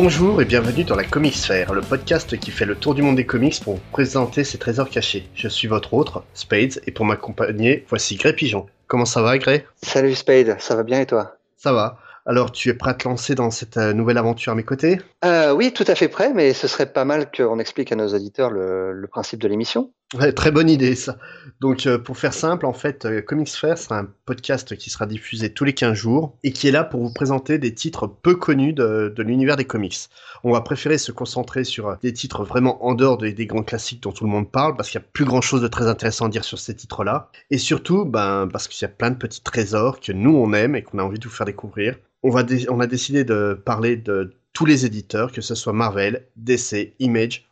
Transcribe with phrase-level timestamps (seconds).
[0.00, 3.16] Bonjour et bienvenue dans la Comics Sphere, le podcast qui fait le tour du monde
[3.16, 5.28] des comics pour vous présenter ses trésors cachés.
[5.34, 8.66] Je suis votre autre, Spades, et pour m'accompagner, voici Grey Pigeon.
[8.86, 11.34] Comment ça va, Grey Salut Spade, ça va bien et toi?
[11.56, 11.98] Ça va.
[12.26, 15.00] Alors, tu es prêt à te lancer dans cette euh, nouvelle aventure à mes côtés?
[15.24, 18.14] Euh, Oui, tout à fait prêt, mais ce serait pas mal qu'on explique à nos
[18.14, 19.90] auditeurs le, le principe de l'émission.
[20.34, 21.18] Très bonne idée ça.
[21.60, 25.04] Donc euh, pour faire simple, en fait, euh, Comics Fair sera un podcast qui sera
[25.04, 28.34] diffusé tous les 15 jours et qui est là pour vous présenter des titres peu
[28.34, 29.98] connus de, l'univers des comics.
[30.44, 34.02] On va préférer se concentrer sur euh, des titres vraiment en dehors des, grands classiques
[34.02, 36.26] dont tout le monde parle parce qu'il n'y a plus grand chose de très intéressant
[36.26, 37.30] à dire sur ces titres-là.
[37.50, 40.74] Et surtout, ben, parce qu'il y a plein de petits trésors que nous on aime
[40.74, 41.96] et qu'on a envie de vous faire découvrir.
[42.22, 46.94] On, on a décidé de parler de tous les éditeurs, que ce soit Marvel, DC,
[46.98, 47.47] Image,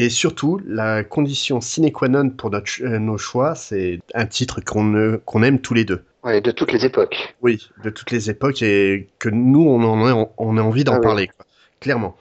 [0.00, 4.60] et surtout, la condition sine qua non pour notre, euh, nos choix, c'est un titre
[4.64, 6.04] qu'on aime tous les deux.
[6.22, 7.34] Ouais, de toutes les époques.
[7.42, 10.94] Oui, de toutes les époques et que nous, on en a, on a envie d'en
[10.94, 11.02] Ah oui.
[11.02, 11.46] parler, quoi.
[11.80, 12.16] clairement.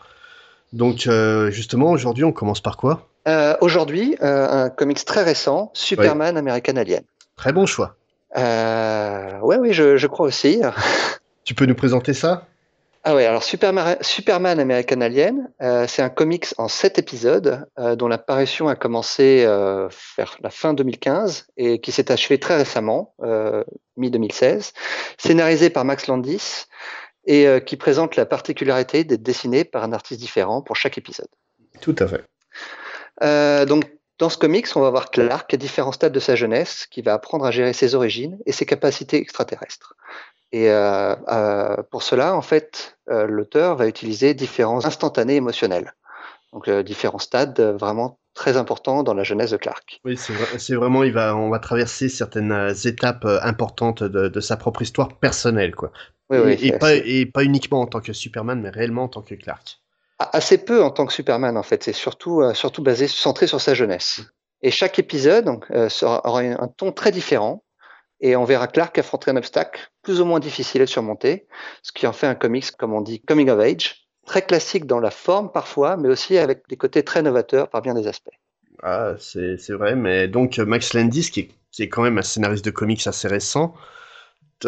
[0.73, 3.07] Donc, euh, justement, aujourd'hui, on commence par quoi?
[3.27, 7.03] Euh, Aujourd'hui, euh, un comics très récent, Superman American Alien.
[7.35, 7.95] Très bon choix.
[8.35, 10.61] Ouais, oui, je, je crois aussi.
[11.43, 12.45] Tu peux nous présenter ça?
[13.09, 17.95] Ah ouais, alors Superman, Superman American Alien, euh, c'est un comics en sept épisodes euh,
[17.95, 23.15] dont l'apparition a commencé euh, vers la fin 2015 et qui s'est achevé très récemment,
[23.21, 23.63] euh,
[23.95, 24.73] mi-2016,
[25.17, 26.65] scénarisé par Max Landis
[27.25, 31.29] et euh, qui présente la particularité d'être dessiné par un artiste différent pour chaque épisode.
[31.79, 32.25] Tout à fait.
[33.23, 33.85] Euh, donc,
[34.19, 37.13] dans ce comics, on va voir Clark à différents stades de sa jeunesse, qui va
[37.13, 39.95] apprendre à gérer ses origines et ses capacités extraterrestres.
[40.51, 45.93] Et euh, euh, pour cela, en fait, euh, l'auteur va utiliser différents instantanés émotionnels,
[46.53, 49.99] donc différents stades vraiment très importants dans la jeunesse de Clark.
[50.05, 54.39] Oui, c'est vrai- c'est vraiment, il va, on va traverser certaines étapes importantes de, de
[54.39, 55.91] sa propre histoire personnelle, quoi.
[56.29, 58.69] Oui, et, oui, et c'est- pas, c'est et pas uniquement en tant que Superman, mais
[58.69, 59.79] réellement en tant que Clark.
[60.19, 61.83] Assez peu en tant que Superman, en fait.
[61.83, 64.21] C'est surtout, euh, surtout basé, centré sur sa jeunesse.
[64.61, 67.63] Et chaque épisode euh, aura un ton très différent.
[68.19, 71.47] Et on verra Clark affronter un obstacle plus ou moins difficile à surmonter,
[71.83, 74.99] ce qui en fait un comics, comme on dit, coming of age, très classique dans
[74.99, 78.33] la forme parfois, mais aussi avec des côtés très novateurs par bien des aspects.
[78.81, 82.23] Ah, c'est vrai, mais donc euh, Max Landis, qui est, qui est quand même un
[82.23, 83.73] scénariste de comics assez récent,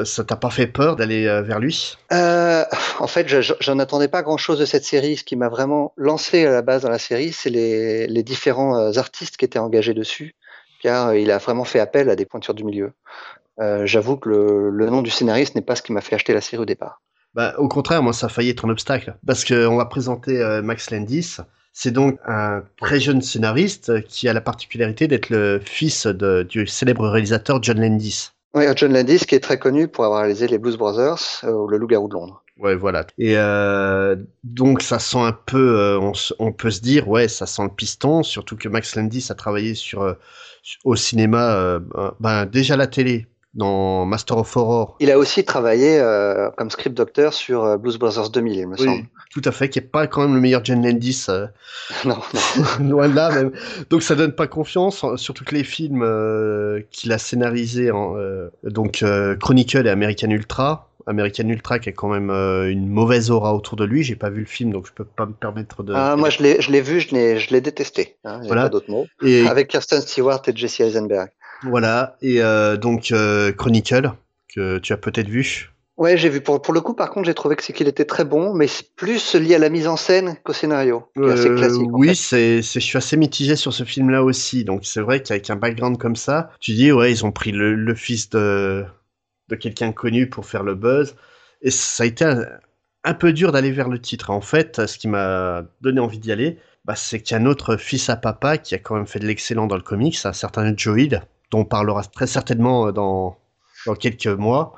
[0.03, 1.97] ça t'a pas fait peur d'aller euh, vers lui?
[2.11, 2.63] Euh,
[2.99, 5.17] en fait, je- je- j'en attendais pas grand-chose de cette série.
[5.17, 8.77] Ce qui m'a vraiment lancé à la base dans la série, c'est les, les différents
[8.77, 10.35] euh, artistes qui étaient engagés dessus,
[10.81, 12.91] car il a vraiment fait appel à des pointures du milieu.
[13.59, 16.33] Euh, J'avoue que le, le nom du scénariste n'est pas ce qui m'a fait acheter
[16.33, 17.01] la série au départ.
[17.33, 19.15] Bah, au contraire, moi, ça a failli être un obstacle.
[19.25, 21.37] Parce qu'on va présenter euh, Max Landis.
[21.73, 26.65] C'est donc un très jeune scénariste qui a la particularité d'être le fils de- du
[26.67, 28.31] célèbre réalisateur John Landis.
[28.53, 31.67] Oui, John Landis, qui est très connu pour avoir réalisé les Blues Brothers euh, ou
[31.67, 32.43] le Loup-garou de Londres.
[32.57, 33.07] Ouais, voilà.
[33.17, 37.45] Et euh, donc, ça sent un peu, euh, on, on peut se dire, ouais, ça
[37.45, 40.13] sent le piston, surtout que Max Landis a travaillé sur, euh,
[40.83, 41.79] au cinéma, euh,
[42.19, 44.95] ben, déjà la télé, dans Master of Horror.
[44.99, 48.75] Il a aussi travaillé euh, comme script doctor sur euh, Blues Brothers 2000, il me
[48.79, 49.03] Oui, semble.
[49.31, 51.47] tout à fait, qui est pas quand même le meilleur John Landis, euh,
[52.05, 52.17] non,
[52.79, 52.89] non.
[52.89, 53.51] loin de là même.
[53.89, 56.03] Donc ça donne pas confiance, en- surtout que les films
[56.91, 58.15] qu'il a scénarisés, en,
[58.63, 59.03] donc
[59.39, 60.85] Chronicle et American Ultra.
[61.07, 64.03] American Ultra qui a quand même une mauvaise aura autour de lui.
[64.03, 65.91] J'ai pas vu le film, donc je peux pas me permettre de.
[65.95, 68.17] Ah, moi, je l'ai je l'ai vu, je l'ai je l'ai détesté.
[68.25, 68.63] Hein, Voilà.
[68.63, 69.07] pas d'autre mot.
[69.23, 71.29] Et Avec Kirsten Stewart et Jesse Eisenberg.
[71.63, 72.17] Voilà.
[72.21, 74.11] Et euh, donc euh, Chronicle
[74.53, 75.71] que tu as peut-être vu.
[75.97, 76.39] Ouais, j'ai vu.
[76.41, 78.67] Pour, pour le coup, par contre, j'ai trouvé que c'est qu'il était très bon, mais
[78.67, 81.11] c'est plus lié à la mise en scène qu'au scénario.
[81.21, 81.89] qui est assez Euh, classique.
[81.91, 84.63] oui, c'est, c'est, je suis assez mitigé sur ce film-là aussi.
[84.63, 87.75] Donc c'est vrai qu'avec un background comme ça, tu dis ouais, ils ont pris le,
[87.75, 88.85] le fils de,
[89.49, 91.15] de quelqu'un connu pour faire le buzz.
[91.61, 92.45] Et ça a été un,
[93.03, 94.29] un peu dur d'aller vers le titre.
[94.29, 97.45] En fait, ce qui m'a donné envie d'y aller, bah, c'est qu'il y a un
[97.45, 100.33] autre fils à papa qui a quand même fait de l'excellent dans le comics, un
[100.33, 103.37] certain Joel, dont on parlera très certainement euh, dans,
[103.85, 104.73] dans quelques mois.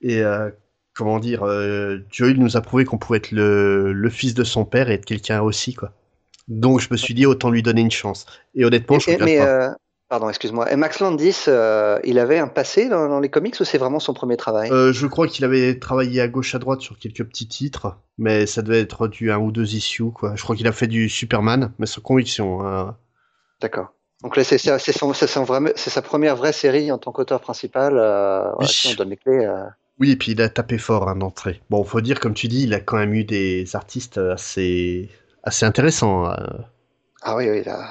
[0.00, 0.50] Et euh,
[0.94, 4.64] comment dire, euh, Joel nous a prouvé qu'on pouvait être le, le fils de son
[4.64, 5.92] père et être quelqu'un aussi, quoi.
[6.46, 8.26] Donc je me suis dit autant lui donner une chance.
[8.54, 9.46] Et honnêtement, je Et- regrette mais, pas.
[9.46, 9.70] euh,
[10.10, 10.70] pardon, excuse-moi.
[10.70, 13.98] Et Max Landis, euh, il avait un passé dans, dans les comics ou c'est vraiment
[13.98, 14.68] son premier travail?
[14.70, 18.60] Je crois qu'il avait travaillé à gauche à droite sur quelques petits titres, mais ça
[18.60, 20.36] devait être du un ou deux issues, quoi.
[20.36, 22.64] Je crois qu'il a fait du Superman, mais sans conviction.
[22.66, 22.96] hein.
[23.62, 23.88] D'accord.
[24.24, 24.56] Donc là, c'est
[25.76, 27.98] sa première vraie série en tant qu'auteur principal.
[27.98, 28.66] Euh, Oui.
[28.66, 29.44] si on donne les clés.
[29.44, 29.64] euh.
[30.00, 31.60] Oui, et puis il a tapé fort hein, d'entrée.
[31.68, 35.10] Bon, faut dire, comme tu dis, il a quand même eu des artistes assez,
[35.42, 36.30] assez intéressants.
[36.30, 36.36] euh.
[37.22, 37.90] Ah oui, oui, là.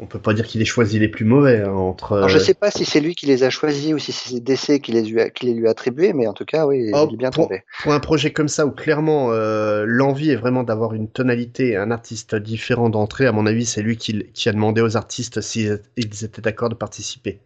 [0.00, 2.16] On peut pas dire qu'il ait choisi les plus mauvais hein, entre.
[2.16, 4.80] Alors, je sais pas si c'est lui qui les a choisis ou si c'est DC
[4.82, 7.06] qui les, lui a, qui les lui a attribués, mais en tout cas, oui, Oh,
[7.08, 7.62] il est bien pour, tombé.
[7.82, 11.76] pour un projet comme ça où clairement euh, l'envie est vraiment d'avoir une tonalité et
[11.76, 15.40] un artiste différent d'entrée, à mon avis, c'est lui qui, qui a demandé aux artistes
[15.40, 17.40] s'ils ils étaient d'accord de participer.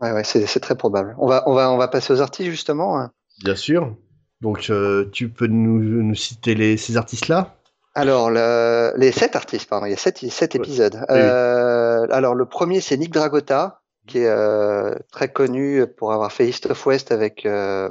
[0.00, 1.14] Ouais, ouais, c'est très probable.
[1.18, 2.98] On va, on va, on va passer aux artistes justement.
[2.98, 3.10] hein.
[3.42, 3.94] Bien sûr.
[4.40, 7.56] Donc euh, tu peux nous, nous citer les, ces artistes-là?
[7.94, 10.96] Alors, le- les sept artistes, pardon, il y a sept, sept épisodes.
[11.08, 11.16] Oui.
[11.16, 16.46] Euh, alors, le premier, c'est Nick Dragota, qui est euh, très connu pour avoir fait
[16.48, 17.88] East of West avec, euh,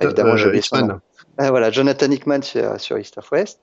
[0.00, 0.84] évidemment, Euh, nom.
[0.86, 1.00] Hitman.
[1.38, 3.58] Ah, voilà, Jonathan Hickman sur, sur East of West.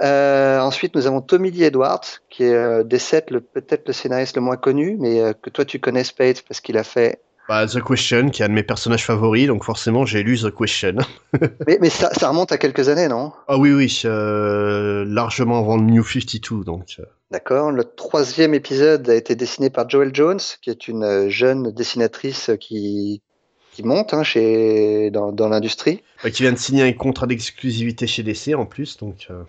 [0.00, 3.92] Euh, ensuite, nous avons Tommy Lee Edwards, qui est euh, des sept le- peut-être le
[3.92, 7.20] scénariste le moins connu, mais euh, que toi tu connais Spade parce qu'il a fait.
[7.48, 10.50] Bah, The Question, qui est un de mes personnages favoris, donc forcément j'ai lu The
[10.56, 10.96] Question.
[11.66, 13.32] Mais, mais ça, ça remonte à quelques années, non?
[13.48, 16.96] Ah oui, oui, euh, largement avant le New 52, donc.
[17.00, 17.72] euh, D'accord.
[17.72, 22.50] Le troisième épisode a été dessiné par Joel Jones, qui est une euh, jeune dessinatrice
[22.60, 23.22] qui
[23.72, 26.02] qui monte hein, chez dans, dans l'industrie.
[26.22, 29.26] bah, qui vient de signer un contrat d'exclusivité chez DC en plus, donc.
[29.30, 29.42] euh,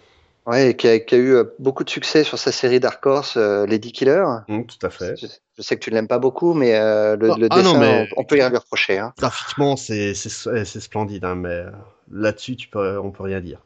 [0.45, 3.05] Ouais, et qui a, qui a eu euh, beaucoup de succès sur sa série Dark
[3.05, 4.25] Horse, euh, Lady Killer.
[4.49, 5.15] hum, tout à fait.
[5.15, 7.73] Je, je sais que tu l'aimes pas beaucoup, mais euh, le, Ah, le ah dessin,
[7.73, 8.97] non, mais- on, on peut rien lui reprocher.
[8.99, 9.13] Hein.
[9.17, 10.29] Graphiquement, c'est c'est
[10.65, 11.63] c'est splendide, hein, mais
[12.11, 13.59] là-dessus, tu peux, on peut rien dire.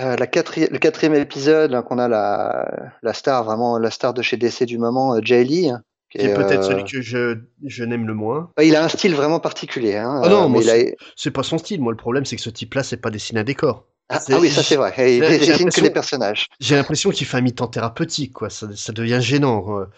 [0.00, 2.68] Euh, la quatri- le quatrième épisode, là, qu'on a la,
[3.02, 5.70] la star, vraiment la star de chez DC du moment, euh, Jay Lee.
[6.10, 8.50] qui Qui est peut-être euh, celui que je, je n'aime le moins.
[8.60, 9.94] Il a un style vraiment particulier.
[9.94, 11.80] Hein, Ah non, euh, a- C'est pas son style.
[11.80, 13.86] Moi, le problème, c'est que ce type-là, c'est pas dessiné à décor.
[14.10, 14.92] Ah, ah oui, ça c'est vrai.
[14.98, 16.48] Et il que l'impression- les personnages.
[16.60, 18.50] J'ai l'impression qu'il fait un mi-temps thérapeutique, quoi.
[18.50, 19.62] Ça, ça devient gênant.
[19.62, 19.88] quoi.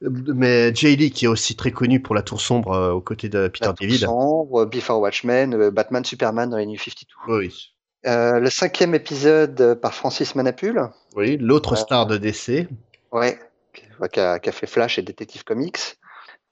[0.00, 3.28] Mais Jay Lee, qui est aussi très connu pour La Tour Sombre euh, aux côtés
[3.28, 4.00] de Peter La Tour David.
[4.00, 7.32] Sombre, Before Watchmen, euh, Batman, Superman dans les New 52.
[7.32, 7.70] Oui.
[8.06, 10.90] Euh, le cinquième épisode euh, par Francis Manapul.
[11.16, 12.68] Oui, l'autre Euh, star de DC.
[13.12, 13.38] Ouais,
[14.12, 15.96] qui, a, qui a fait Flash et Detective Comics.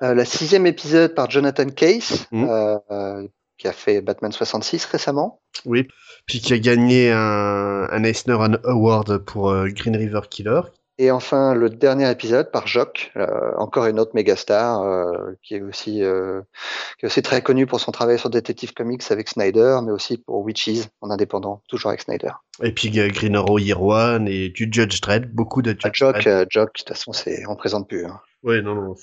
[0.03, 3.27] Euh, le sixième épisode par Jonathan Case, euh, euh,
[3.59, 5.42] qui a fait Batman 66 récemment.
[5.67, 5.89] Oui.
[6.27, 10.61] Puis qui a gagné un, un Eisner Award pour euh, Green River Killer.
[10.99, 13.27] Et enfin, le dernier épisode par Jock, euh,
[13.57, 17.81] encore une autre méga star, euh, qui est aussi qui est aussi très connu pour
[17.81, 22.03] son travail sur Detective Comics avec Snyder, mais aussi pour Witches en indépendant, toujours avec
[22.03, 22.33] Snyder.
[22.63, 25.33] Et puis Green Arrow Year One et du Judge Dredd.
[25.33, 26.47] Beaucoup de Ah, Judge Jock, Dredd.
[26.51, 27.13] Jock, de toute façon,
[27.49, 28.05] on présente plus.
[28.05, 28.21] Hein.
[28.45, 28.97] Oui, non, non,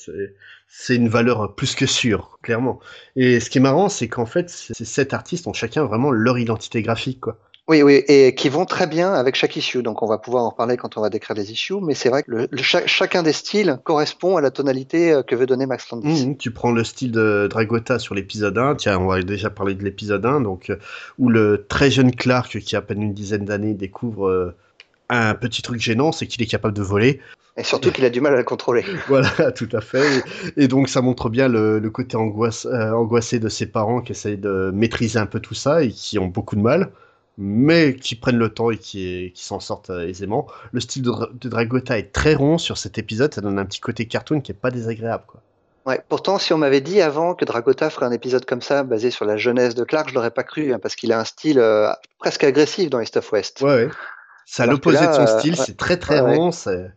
[0.67, 2.79] c'est une valeur plus que sûre, clairement.
[3.15, 6.37] Et ce qui est marrant, c'est qu'en fait, ces sept artistes ont chacun vraiment leur
[6.37, 7.37] identité graphique, quoi.
[7.69, 9.83] Oui, oui, et qui vont très bien avec chaque issue.
[9.83, 11.79] Donc, on va pouvoir en reparler quand on va décrire les issues.
[11.81, 15.21] Mais c'est vrai que le, le- cha- chacun des styles correspond à la tonalité euh,
[15.21, 16.25] que veut donner Max Landis.
[16.25, 19.75] Mhm, tu prends le style de Dragota sur l'épisode 1, tiens, on va déjà parler
[19.75, 20.77] de l'épisode 1, donc, euh,
[21.19, 24.55] où le très jeune Clark, qui a à peine une dizaine d'années, découvre euh,
[25.09, 27.19] un petit truc gênant, c'est qu'il est capable de voler.
[27.57, 28.85] Et surtout qu'il a du mal à le contrôler.
[29.07, 30.23] Voilà, tout à fait.
[30.55, 34.13] Et, donc, ça montre bien le, le côté angoisse, euh, angoissé de ses parents qui
[34.13, 36.91] essayent de maîtriser un peu tout ça et qui ont beaucoup de mal,
[37.37, 40.47] mais qui prennent le temps et qui, qui s'en sortent euh, aisément.
[40.71, 43.65] Le style de, Dra- de Dragota est très rond sur cet épisode, ça donne un
[43.65, 45.41] petit côté cartoon qui est pas désagréable, quoi.
[45.85, 46.01] Ouais.
[46.07, 49.25] Pourtant, si on m'avait dit avant que Dragota ferait un épisode comme ça, basé sur
[49.25, 51.89] la jeunesse de Clark, je l'aurais pas cru, hein, parce qu'il a un style euh,
[52.19, 53.61] presque agressif dans East of West.
[53.61, 53.89] Ouais, ouais.
[54.51, 55.63] C'est à l'opposé de son style, ouais.
[55.63, 56.91] c'est très très Ouais, rond, c'est.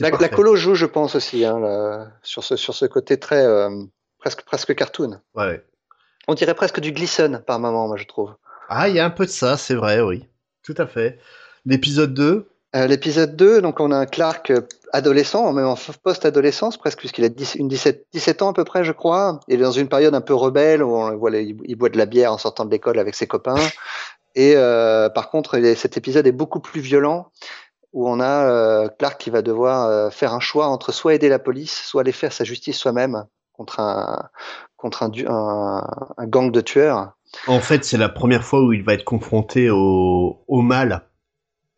[0.00, 0.28] La, la parfait.
[0.34, 3.70] colo joue, je pense aussi, hein, là, sur ce sur ce côté très euh,
[4.18, 5.20] presque presque cartoon.
[5.34, 5.64] Ouais.
[6.28, 8.34] On dirait presque du Gleason par moment, moi je trouve.
[8.68, 10.26] Ah, il y a un peu de ça, c'est vrai, oui.
[10.64, 11.18] Tout à fait.
[11.64, 14.60] L'épisode 2, Euh, L'épisode 2, donc on a un Clark euh,
[14.92, 18.82] adolescent, même en post-adolescence presque, puisqu'il a 10, une 17, 17 ans à peu près,
[18.84, 19.38] je crois.
[19.48, 22.06] Il est dans une période un peu rebelle où on voit, il boit de la
[22.06, 23.54] bière en sortant de l'école avec ses copains.
[24.36, 27.32] Et euh, par contre, cet épisode est beaucoup plus violent,
[27.92, 31.28] où on a euh, Clark qui va devoir euh, faire un choix entre soit aider
[31.28, 33.24] la police, soit aller faire sa justice soi-même
[33.54, 34.28] contre un
[34.76, 35.82] contre un, du- un,
[36.18, 37.14] un gang de tueurs.
[37.46, 41.08] en fait, c'est la première fois où il va être confronté au, au mal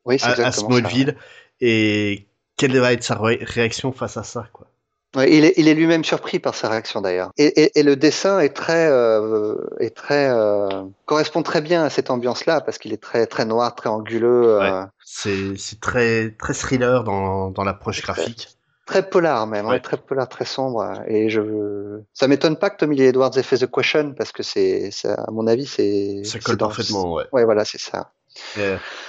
[0.05, 0.79] Oui, à, à exactement ça.
[0.79, 1.17] Smallville
[1.61, 4.68] et quelle va être sa ré- réaction face à ça, quoi.
[5.17, 7.31] Ouais, il est, il est lui-même surpris par sa réaction d'ailleurs.
[7.38, 10.69] Et, et, et le dessin est très, euh, est très euh,
[11.07, 14.85] correspond très bien à cette ambiance-là parce qu'il est très, très noir, très anguleux, euh,
[15.03, 18.49] C'est très très thriller dans, dans l'approche graphique.
[18.85, 20.85] très polar même, hein, très polar, très sombre.
[21.07, 24.43] Et je, ça m'étonne pas que Tommy Lee Edwards ait fait The Question parce que
[24.43, 26.23] c'est, à mon avis, c'est.
[26.25, 27.25] Ça colle parfaitement, ouais.
[27.33, 28.12] Ouais, voilà, c'est ça.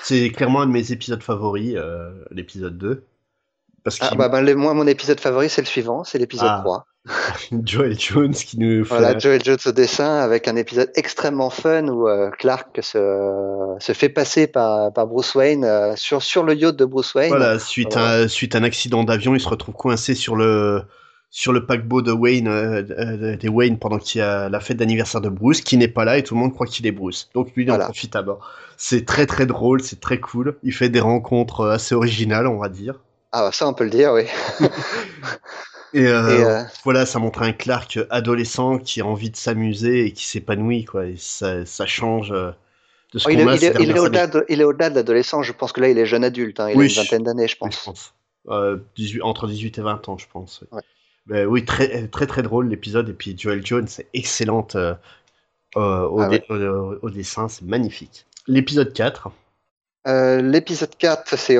[0.03, 1.75] C'est clairement un de mes épisodes favoris,
[2.31, 3.03] l'épisode 2.
[3.83, 6.59] Parce Ah, bah, bah, le- moi, mon épisode favori, c'est le suivant, c'est l'épisode Ah.
[6.63, 6.85] 3.
[7.65, 8.89] Joel Jones qui nous fait...
[8.97, 13.93] Voilà, Joel Jones au dessin avec un épisode extrêmement fun où euh, Clark se, se
[13.93, 17.29] fait passer par, par Bruce Wayne euh, sur, sur le yacht de Bruce Wayne.
[17.29, 20.83] Voilà, suite, À, suite à un accident d'avion, il se retrouve coincé sur le,
[21.31, 25.21] sur le paquebot de Wayne, euh, des Wayne pendant qu'il y a la fête d'anniversaire
[25.21, 27.29] de Bruce, qui n'est pas là et tout le monde croit qu'il est Bruce.
[27.33, 28.45] Donc lui, il en profite à bord.
[28.77, 30.57] C'est très très drôle, c'est très cool.
[30.63, 32.99] Il fait des rencontres assez originales, on va dire.
[33.31, 34.23] Ah, ça, on peut le dire, oui.
[35.93, 40.25] et, euh, voilà, ça montre un Clark adolescent qui a envie de s'amuser et qui
[40.25, 41.05] s'épanouit, quoi.
[41.05, 42.51] Et ça, ça change euh,
[43.13, 43.33] de ce oh, a.
[43.33, 45.43] Il est, il est au-delà de, de l'adolescent.
[45.43, 46.59] Je pense que là, il est jeune adulte.
[46.59, 46.69] Hein.
[46.71, 47.79] Il a une vingtaine d'années, je pense.
[47.79, 48.13] je pense.
[48.49, 50.63] Euh, 18, entre 18 et 20 ans, je pense.
[50.71, 50.81] Ouais.
[51.27, 53.09] Ben, oui, très, très très drôle l'épisode.
[53.09, 54.95] Et puis Joel Jones, c'est excellente euh,
[55.75, 56.43] au, ah, ouais.
[56.49, 58.25] au, au, dessin, c'est magnifique.
[58.47, 59.29] L'épisode 4.
[60.07, 61.57] Euh, l'épisode 4, c'est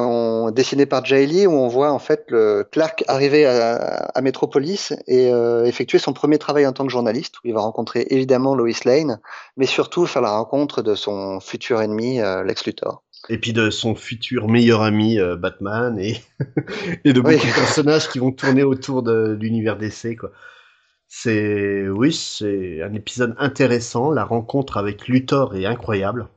[0.53, 3.75] dessiné par Jay Lee, où on voit en fait le Clark arriver à,
[4.15, 7.62] à Metropolis et euh, effectuer son premier travail en tant que journaliste, où il va
[7.62, 9.19] rencontrer évidemment Lois Lane,
[9.58, 13.03] mais surtout faire la rencontre de son futur ennemi, euh, Lex Luthor.
[13.27, 16.22] Et puis de son futur meilleur ami Batman et,
[17.03, 17.50] et de beaucoup oui.
[17.50, 20.31] de personnages qui vont tourner autour de l'univers DC, quoi.
[21.12, 24.12] C'est, oui, c'est un épisode intéressant.
[24.12, 26.29] La rencontre avec Luthor est incroyable.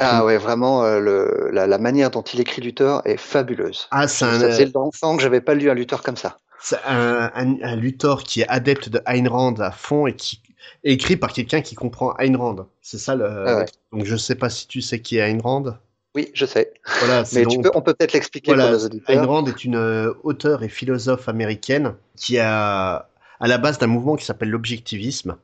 [0.00, 3.86] Ah ouais, vraiment, euh, le, la, la, manière dont il écrit Luthor est fabuleuse.
[3.92, 4.40] Ah, c'est un.
[4.40, 6.38] Ça faisait longtemps que j'avais pas lu un Luthor comme ça.
[6.60, 10.42] C'est un, un, un, Luthor qui est adepte de Ayn Rand à fond et qui
[10.84, 12.66] est écrit par quelqu'un qui comprend Ayn Rand.
[12.82, 13.26] C'est ça le.
[13.46, 13.66] Ah ouais.
[13.92, 15.78] Donc je sais pas si tu sais qui est Ayn Rand.
[16.16, 16.72] Oui, je sais.
[16.98, 19.16] Voilà, Mais peux, on peut peut-être l'expliquer voilà, pour nos auditeurs.
[19.16, 23.08] Ayn Rand est une euh, auteure et philosophe américaine qui a
[23.38, 25.36] à la base d'un mouvement qui s'appelle l'objectivisme,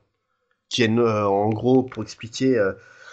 [0.69, 2.61] qui est euh, en gros pour expliquer.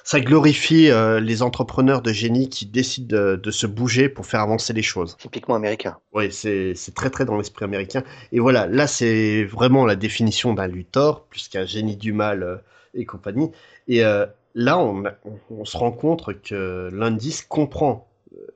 [0.04, 4.42] Ça glorifie euh, les entrepreneurs de génie qui décident de, de, se bouger pour faire
[4.42, 5.16] avancer les choses.
[5.18, 5.98] Typiquement américain.
[6.14, 8.04] Oui, c'est très très dans l'esprit américain.
[8.32, 12.58] Et voilà, là c'est vraiment la définition d'un Luthor, plus qu'un génie du mal euh,
[12.94, 13.52] et compagnie.
[13.88, 18.08] Et euh, là, on, on, on, se rend compte que l'indice comprend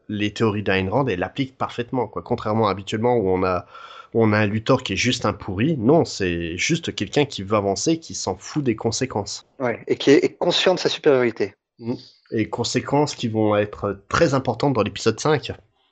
[0.09, 2.07] les théories d'Ayn Rand et l'applique parfaitement.
[2.07, 2.21] Quoi.
[2.21, 3.65] Contrairement à habituellement où on a
[4.13, 5.77] on a un Luthor qui est juste un pourri.
[5.77, 9.45] Non, c'est juste quelqu'un qui veut avancer, qui s'en fout des conséquences.
[9.59, 11.55] Ouais, et qui est conscient de sa supériorité.
[11.79, 11.93] Mmh.
[12.31, 15.51] Et conséquences qui vont être très importantes dans l'épisode 5.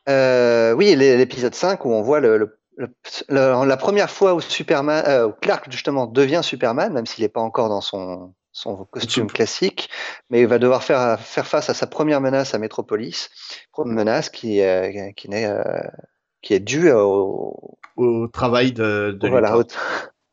[0.09, 5.03] Euh, oui, l'épisode 5 où on voit le, le, le, la première fois où Superman,
[5.07, 9.27] euh, où Clark justement devient Superman, même s'il n'est pas encore dans son, son costume
[9.27, 9.89] classique,
[10.29, 13.29] mais il va devoir faire, faire face à sa première menace à Metropolis,
[13.77, 15.61] une menace qui, euh, qui n'est euh,
[16.45, 19.63] qui est due au, au travail de, de voilà, aux,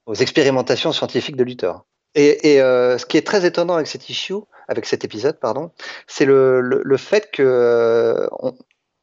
[0.06, 1.86] aux, expérimentations scientifiques de Luthor.
[2.14, 4.34] Et, et euh, ce qui est très étonnant avec cet issue,
[4.68, 5.72] avec cet épisode, pardon,
[6.06, 8.28] c'est le, le, le, fait que euh,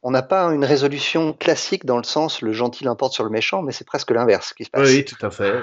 [0.04, 3.62] on n'a pas une résolution classique dans le sens le gentil l'emporte sur le méchant,
[3.62, 4.88] mais c'est presque l'inverse qui se passe.
[4.88, 5.54] Oui, tout à fait.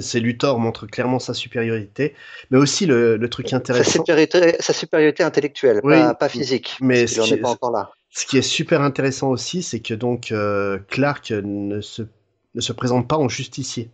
[0.00, 2.14] C'est Luthor montre clairement sa supériorité,
[2.50, 3.84] mais aussi le, le truc intéressant.
[3.84, 6.78] Sa supériorité, sa supériorité intellectuelle, oui, pas, pas, physique.
[6.80, 7.90] Mais ce n'est pas encore là.
[8.16, 12.02] Ce qui est super intéressant aussi, c'est que donc euh, Clark ne se
[12.54, 13.90] ne se présente pas en justicier.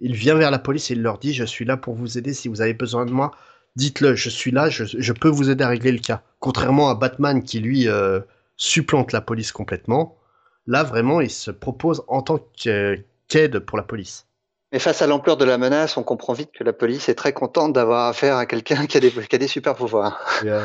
[0.00, 2.34] Il vient vers la police et il leur dit Je suis là pour vous aider.
[2.34, 3.30] Si vous avez besoin de moi,
[3.76, 4.16] dites-le.
[4.16, 6.22] Je suis là, je, je, peux vous aider à régler le cas.
[6.40, 8.18] Contrairement à Batman qui, lui, euh,
[8.56, 10.18] supplante la police complètement,
[10.66, 14.26] là, vraiment, il se propose en tant qu'aide pour la police.
[14.72, 17.32] Mais face à l'ampleur de la menace, on comprend vite que la police est très
[17.32, 20.20] contente d'avoir affaire à quelqu'un qui, qui, a des super pouvoirs.
[20.42, 20.64] Yeah.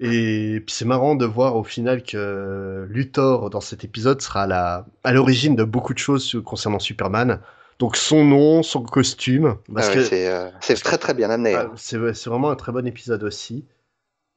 [0.00, 4.46] Et puis c'est marrant de voir au final que Luthor dans cet épisode sera à
[4.46, 7.40] la à l'origine de beaucoup de choses concernant Superman.
[7.78, 9.56] Donc son nom, son costume.
[9.74, 10.50] Parce ah ouais, c'est euh,
[10.82, 11.54] très très bien amené.
[11.54, 13.64] Ah, c'est vraiment un très bon épisode aussi.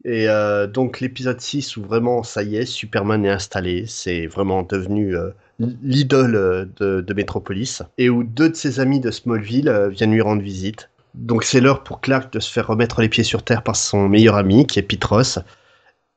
[0.05, 4.63] Et euh, donc l'épisode 6 où vraiment ça y est, Superman est installé, c'est vraiment
[4.63, 5.29] devenu euh,
[5.59, 7.83] l'idole de, de, Metropolis.
[7.97, 10.89] Et où deux de ses amis de Smallville viennent lui rendre visite.
[11.13, 14.09] Donc c'est l'heure pour Clark de se faire remettre les pieds sur terre par son
[14.09, 15.39] meilleur ami, qui est Petros.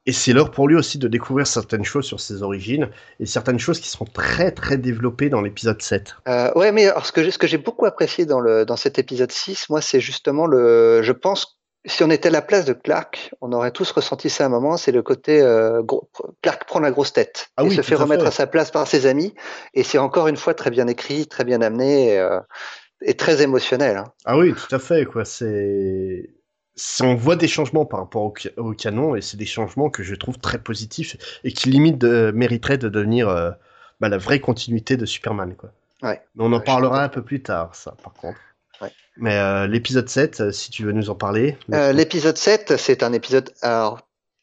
[0.08, 2.88] Et c'est l'heure pour lui aussi de découvrir certaines choses sur ses origines
[3.18, 6.14] et certaines choses qui seront très très développées dans l'épisode 7.
[6.28, 8.76] Euh, ouais, mais alors ce que j'ai, ce que j'ai beaucoup apprécié dans, le, dans
[8.76, 11.02] cet épisode 6, moi, c'est justement le.
[11.02, 14.44] Je pense si on était à la place de Clark, on aurait tous ressenti ça
[14.44, 16.10] à un moment, c'est le côté euh, gros,
[16.42, 18.28] Clark prend la grosse tête ah et oui, se fait remettre fait.
[18.28, 19.34] à sa place par ses amis.
[19.72, 22.08] Et c'est encore une fois très bien écrit, très bien amené.
[22.14, 22.40] Et, euh,
[23.02, 23.96] et très émotionnel.
[23.96, 24.12] Hein.
[24.24, 25.04] Ah oui, tout à fait.
[25.04, 25.24] Quoi.
[25.24, 26.30] C'est...
[27.00, 30.14] On voit des changements par rapport au, au canon et c'est des changements que je
[30.14, 33.50] trouve très positifs et qui limite de, mériteraient de devenir euh,
[34.00, 35.54] bah, la vraie continuité de Superman.
[35.56, 35.72] Quoi.
[36.02, 36.20] Ouais.
[36.34, 38.38] Mais on en ouais, parlera un peu plus tard, ça, par contre.
[38.80, 38.92] Ouais.
[39.16, 41.56] Mais euh, l'épisode 7, euh, si tu veux nous en parler.
[41.72, 44.00] Euh, l'épisode 7, c'est un épisode alors,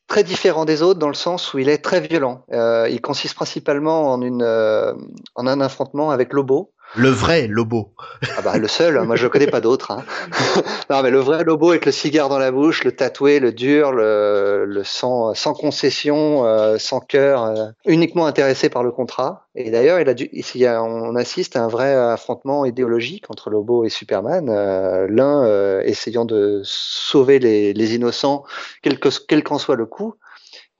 [0.08, 2.44] très différent des autres dans le sens où il est très violent.
[2.52, 7.90] Euh, il consiste principalement en, une, en un affrontement avec Lobo Le vrai Lobo.
[8.38, 9.90] Ah bah le seul, moi je connais pas d'autres.
[9.92, 10.04] Hein.
[10.92, 13.92] non mais le vrai Lobo avec le cigare dans la bouche, le tatoué, le dur,
[13.92, 19.48] le, le sans, sans concession, euh, sans cœur, euh, uniquement intéressé par le contrat.
[19.56, 23.86] Et d'ailleurs, il a dû, ici, on assiste à un vrai affrontement idéologique entre Lobo
[23.86, 24.50] et Superman.
[24.50, 28.44] Euh, L'un essayant de sauver les, les innocents,
[28.84, 30.16] quel qu'en quel qu'en soit le coup,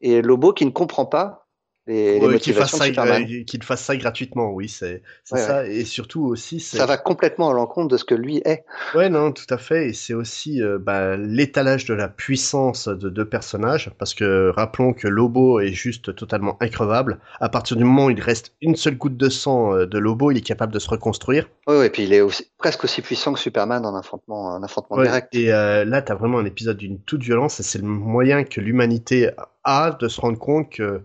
[0.02, 1.43] et Lobo qui ne comprend pas
[1.86, 5.64] les, ouais, qu'il fasse, ça, qu'il fasse ça gratuitement, oui, c'est ouais, ça.
[5.64, 5.76] Ouais.
[5.76, 8.64] Et surtout aussi, ça va complètement à l'encontre de ce que lui est.
[8.96, 9.90] Ouais, non, tout à fait.
[9.90, 14.94] Et c'est aussi euh, bah, l'étalage de la puissance de deux personnages, parce que rappelons
[14.94, 17.20] que Lobo est juste totalement increvable.
[17.42, 20.32] À partir du moment où il reste une seule goutte de sang euh, de Lobo,
[20.32, 21.50] il est capable de se reconstruire.
[21.68, 25.02] Oui, et puis il est aussi, presque aussi puissant que Superman en affrontement, en affrontement
[25.02, 25.36] direct.
[25.36, 28.62] Et euh, là, t'as vraiment un épisode d'une toute violence, et c'est le moyen que
[28.62, 29.32] l'humanité
[29.66, 31.04] a de se rendre compte que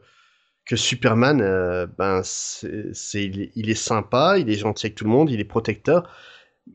[0.68, 5.30] que Superman, euh, ben, c'est, il, est sympa, il est gentil avec tout le monde,
[5.30, 6.08] il est protecteur,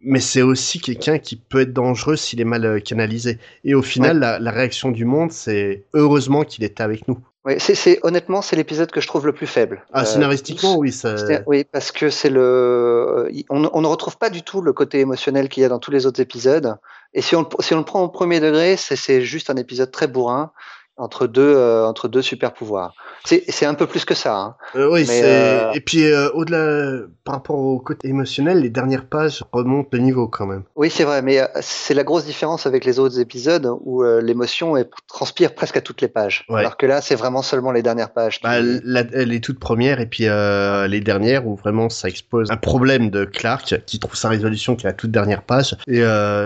[0.01, 3.37] mais c'est aussi quelqu'un qui peut être dangereux s'il est mal euh, canalisé.
[3.63, 4.21] Et au final, ouais.
[4.21, 7.19] la, la, réaction du monde, c'est heureusement qu'il était avec nous.
[7.45, 9.85] Oui, c'est, honnêtement, c'est l'épisode que je trouve le plus faible.
[9.93, 11.15] Ah, scénaristiquement, euh, oui, ça.
[11.45, 15.49] Oui, parce que c'est le, on, on, ne retrouve pas du tout le côté émotionnel
[15.49, 16.77] qu'il y a dans tous les autres épisodes.
[17.13, 19.91] Et si on, si on le prend au premier degré, c'est, c'est juste un épisode
[19.91, 20.51] très bourrin
[20.97, 22.93] entre deux euh, entre deux super pouvoirs.
[23.25, 24.35] C'est un peu plus que ça.
[24.35, 24.55] Hein.
[24.75, 25.71] Euh, oui, euh...
[25.73, 30.27] et puis euh, au-delà par rapport au côté émotionnel, les dernières pages remontent le niveau
[30.27, 30.63] quand même.
[30.75, 34.75] Oui, c'est vrai, mais c'est la grosse différence avec les autres épisodes où l'émotion
[35.07, 36.45] transpire presque à toutes les pages.
[36.49, 36.59] Ouais.
[36.59, 38.41] Alors que là, c'est vraiment seulement les dernières pages.
[38.43, 38.81] Bah, qui...
[38.83, 43.23] la, les toutes premières et puis les dernières où vraiment ça expose un problème de
[43.23, 46.03] Clark qui trouve sa résolution qui est la toute dernière page et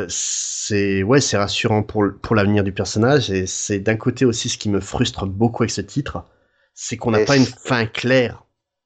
[0.09, 4.49] c'est ouais, c'est rassurant pour pour l'avenir du personnage et c'est d'un côté aussi aussi
[4.49, 6.23] ce qui me frustre beaucoup avec ce titre,
[6.75, 8.43] c'est qu'on n'a pas une fin claire.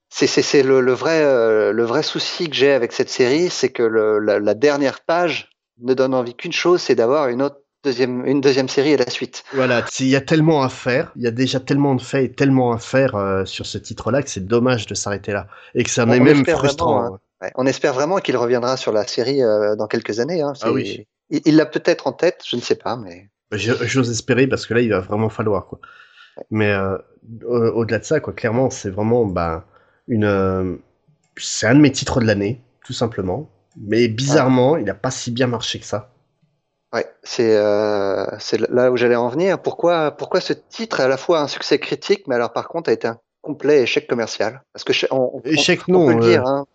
[0.10, 3.84] C'est le, le, vrai, euh, le vrai souci que j'ai avec cette série, c'est que
[3.84, 5.50] le, la, la, dernière page
[5.80, 9.10] ne donne envie qu'une chose, c'est d'avoir une autre deuxième, une deuxième série et la
[9.10, 9.44] suite.
[9.54, 12.34] Voilà, il y a tellement à faire, il y a déjà tellement de faits et
[12.34, 15.90] tellement à faire euh, sur ce titre-là que c'est dommage de s'arrêter là et que
[15.90, 17.02] ça en est même frustrant.
[17.02, 17.20] Vraiment, hein.
[17.42, 17.52] ouais.
[17.56, 20.42] On espère vraiment qu'il reviendra sur la série euh, dans quelques années.
[20.42, 20.54] Hein.
[20.62, 21.08] Ah oui.
[21.30, 23.30] Il l'a peut-être en tête, je ne sais pas, mais.
[23.52, 25.80] J'ose espérer parce que là, il va vraiment falloir quoi.
[26.50, 26.98] Mais euh,
[27.44, 29.66] au-delà de ça, quoi, clairement, c'est vraiment bah,
[30.08, 30.26] une.
[30.26, 30.76] Euh,
[31.38, 33.50] c'est un de mes titres de l'année, tout simplement.
[33.78, 34.82] Mais bizarrement, ouais.
[34.82, 36.10] il n'a pas si bien marché que ça.
[36.94, 38.26] Ouais, c'est euh,
[38.70, 39.62] là où j'allais en venir.
[39.62, 42.90] Pourquoi, pourquoi ce titre est à la fois un succès critique, mais alors par contre
[42.90, 44.62] a été un complet échec commercial?
[44.74, 46.02] Parce que on, échec on, non.
[46.02, 46.46] On peut le dire.
[46.46, 46.66] Hein,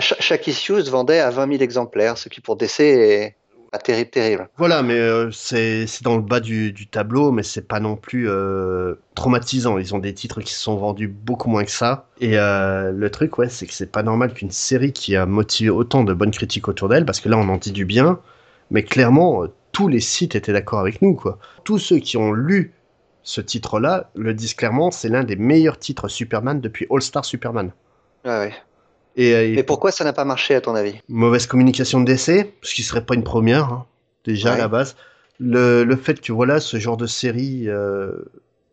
[0.00, 3.36] chaque, chaque issue se vendait à 20 000 exemplaires, ce qui pour DC est,
[3.70, 4.48] pas terrible, terrible.
[4.56, 8.28] Voilà, mais euh, c'est dans le bas du, du tableau, mais c'est pas non plus
[8.28, 9.78] euh, traumatisant.
[9.78, 12.08] Ils ont des titres qui se sont vendus beaucoup moins que ça.
[12.20, 15.70] Et euh, le truc, ouais, c'est que c'est pas normal qu'une série qui a motivé
[15.70, 18.20] autant de bonnes critiques autour d'elle, parce que là, on en dit du bien,
[18.70, 21.38] mais clairement, tous les sites étaient d'accord avec nous, quoi.
[21.64, 22.72] Tous ceux qui ont lu
[23.22, 27.72] ce titre-là le disent clairement, c'est l'un des meilleurs titres Superman depuis All Star Superman.
[28.24, 28.54] Ah ouais.
[29.16, 31.00] Et, et, Mais pourquoi ça n'a pas marché à ton avis?
[31.08, 33.86] Mauvaise communication de décès, ce qui serait pas une première hein,
[34.24, 34.56] déjà ouais.
[34.56, 34.96] à la base.
[35.38, 38.12] Le, le, fait que voilà ce genre de série euh,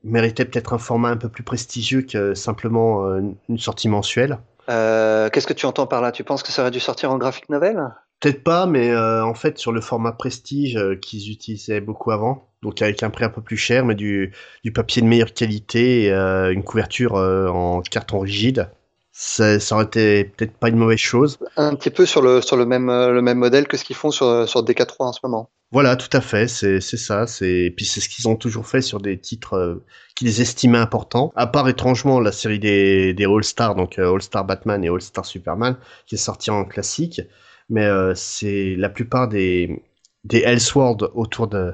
[0.03, 4.37] méritait peut-être un format un peu plus prestigieux que simplement euh, une sortie mensuelle.
[4.69, 6.11] Euh, Qu'est-ce que tu entends par là?
[6.11, 9.33] Tu penses que ça aurait dû sortir en graphic novel Peut-être pas, mais euh, en
[9.33, 13.29] fait sur le format prestige euh, qu'ils utilisaient beaucoup avant, donc avec un prix un
[13.29, 17.81] peu plus cher, mais du, du papier de meilleure qualité, et, euh, une couverture en
[17.81, 18.69] carton rigide
[19.13, 21.39] ça, ça, aurait été peut-être pas une mauvaise chose.
[21.55, 24.11] Un petit peu sur le, sur le, même, le même modèle que ce qu'ils font
[24.11, 25.49] sur, sur DK3 en ce moment.
[25.73, 27.25] Voilà, tout à fait, c'est ça.
[27.41, 29.83] Et puis c'est ce qu'ils ont toujours fait sur des titres euh,
[30.15, 31.33] qu'ils estimaient importants.
[31.35, 35.75] À part étrangement la série des, des All-Star, donc euh, All-Star Batman et All-Star Superman,
[36.05, 37.21] qui est sortie en classique.
[37.69, 39.81] Mais euh, c'est la plupart des,
[40.25, 41.73] des Elseworlds autour, de,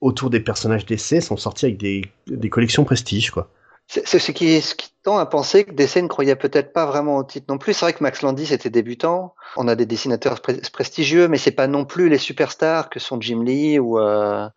[0.00, 3.48] autour des personnages d'essai sont sortis avec des, des collections prestige, quoi.
[4.04, 7.18] C'est ce qui, ce qui tend à penser que DC ne croyait peut-être pas vraiment
[7.18, 7.74] au titre non plus.
[7.74, 9.34] C'est vrai que Max Landis était débutant.
[9.58, 13.20] On a des dessinateurs pre prestigieux, mais c'est pas non plus les superstars que sont
[13.20, 14.48] Jim Lee ou, euh,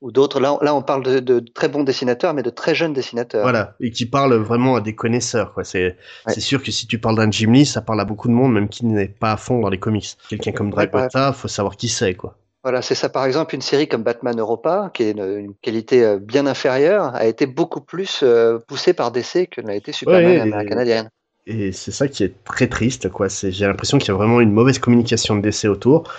[0.00, 0.38] ou d'autres.
[0.38, 3.42] Là, là, on parle de, de, très bons dessinateurs, mais de très jeunes dessinateurs.
[3.42, 5.52] Voilà, et qui parlent vraiment à des connaisseurs.
[5.64, 6.40] C'est ouais.
[6.40, 8.68] sûr que si tu parles d'un Jim Lee, ça parle à beaucoup de monde, même
[8.68, 10.06] qui n'est pas à fond dans les comics.
[10.28, 11.34] Quelqu'un comme Dragota, ouais.
[11.34, 12.36] faut savoir qui c'est, quoi.
[12.64, 13.10] Voilà, c'est ça.
[13.10, 17.14] Par exemple, une série comme Batman Europa, qui est une, une qualité euh, bien inférieure,
[17.14, 21.10] a été beaucoup plus euh, poussée par DC que n'a été Superman ouais, et, canadienne.
[21.46, 23.28] Et c'est ça qui est très triste, quoi.
[23.28, 26.10] J'ai l'impression qu'il y a vraiment une mauvaise communication de DC autour.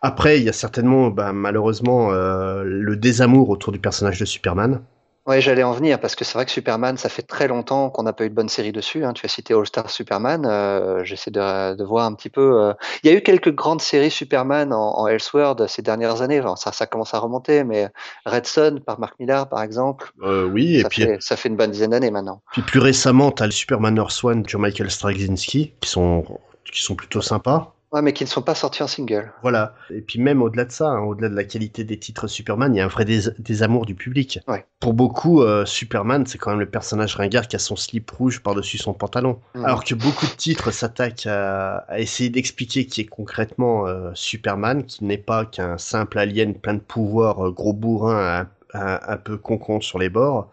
[0.00, 4.80] Après, il y a certainement, bah, malheureusement, euh, le désamour autour du personnage de Superman.
[5.24, 8.02] Ouais, j'allais en venir parce que c'est vrai que Superman, ça fait très longtemps qu'on
[8.02, 9.04] n'a pas eu de bonne série dessus.
[9.04, 9.12] Hein.
[9.12, 10.44] Tu as cité All Star Superman.
[10.44, 12.60] Euh, J'essaie de, de, voir un petit peu.
[12.60, 12.74] Euh...
[13.04, 16.40] Il y a eu quelques grandes séries Superman en, en Elseworld ces dernières années.
[16.40, 17.88] Enfin, ça, ça commence à remonter, mais
[18.26, 20.10] Red Son par Mark Millar, par exemple.
[20.22, 22.42] Euh, oui, ça et puis fait, ça fait une bonne dizaine d'années maintenant.
[22.50, 26.24] Puis plus récemment, tu as le Superman Earth One de Michael Straczynski qui sont
[26.64, 27.74] qui sont plutôt sympas.
[27.92, 29.30] Ouais, mais qui ne sont pas sortis en single.
[29.42, 29.74] Voilà.
[29.90, 32.78] Et puis même au-delà de ça, hein, au-delà de la qualité des titres Superman, il
[32.78, 34.40] y a un vrai dés désamour du public.
[34.48, 34.64] Ouais.
[34.80, 38.42] Pour beaucoup, euh, Superman, c'est quand même le personnage ringard qui a son slip rouge
[38.42, 39.38] par-dessus son pantalon.
[39.54, 39.64] Mmh.
[39.66, 44.84] Alors que beaucoup de titres s'attaquent à, à, essayer d'expliquer qui est concrètement euh, Superman,
[44.84, 49.16] qui n'est pas qu'un simple alien plein de pouvoirs, euh, gros bourrin, un, un, un
[49.18, 50.50] peu concon sur les bords.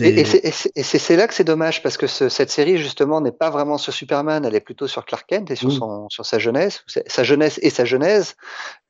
[0.00, 3.50] Et, et c'est là que c'est dommage parce que ce, cette série justement n'est pas
[3.50, 5.78] vraiment sur Superman, elle est plutôt sur Clark Kent et sur, Mmh.
[5.78, 8.36] son, sur sa jeunesse, sa jeunesse et sa genèse.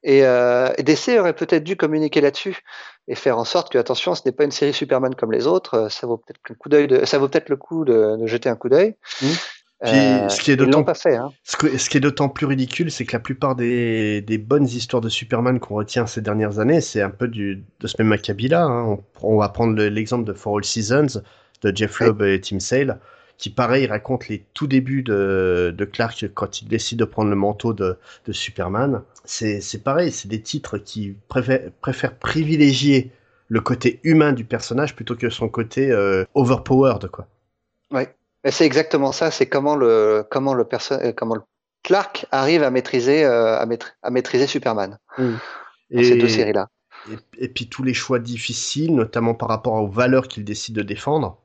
[0.03, 2.59] Et, euh, et DC aurait peut-être dû communiquer là-dessus
[3.09, 5.89] et faire en sorte que attention, ce n'est pas une série Superman comme les autres.
[5.91, 8.49] Ça vaut peut-être le coup d'œil, de, ça vaut peut-être le coup de, de, jeter
[8.49, 8.95] un coup d'œil.
[9.23, 9.27] Mmh.
[9.83, 11.17] Puis, ce qui est d'autant pas fait.
[11.17, 11.31] Hein.
[11.45, 14.65] Ce, que, ce qui est d'autant plus ridicule, c'est que la plupart des, des bonnes
[14.65, 18.13] histoires de Superman qu'on retient ces dernières années, c'est un peu du, de ce même
[18.13, 18.65] acabit-là.
[18.65, 18.99] Hein.
[19.23, 21.21] On, on, va prendre l'exemple de For All Seasons
[21.63, 22.37] de Jeff Loeb ouais.
[22.37, 23.01] et Tim Sale,
[23.37, 27.37] qui pareil raconte les tout débuts de, de Clark quand il décide de prendre le
[27.37, 29.03] manteau de, de Superman.
[29.25, 33.11] C'est pareil, c'est des titres qui préfèrent, préfèrent privilégier
[33.49, 37.29] le côté humain du personnage plutôt que son côté euh, overpowered, quoi.
[37.91, 38.13] Ouais.
[38.51, 39.31] C'est exactement ça.
[39.31, 41.43] C'est comment le comment le perso comment le
[41.83, 44.99] Clark arrive à maîtriser euh, à, maîtr à, maîtriser Superman.
[45.19, 45.25] Mmh.
[45.91, 46.69] Dans et, ces deux séries là.
[47.11, 50.83] Et, et, puis tous les choix difficiles, notamment par rapport aux valeurs qu'il décide de
[50.83, 51.39] défendre.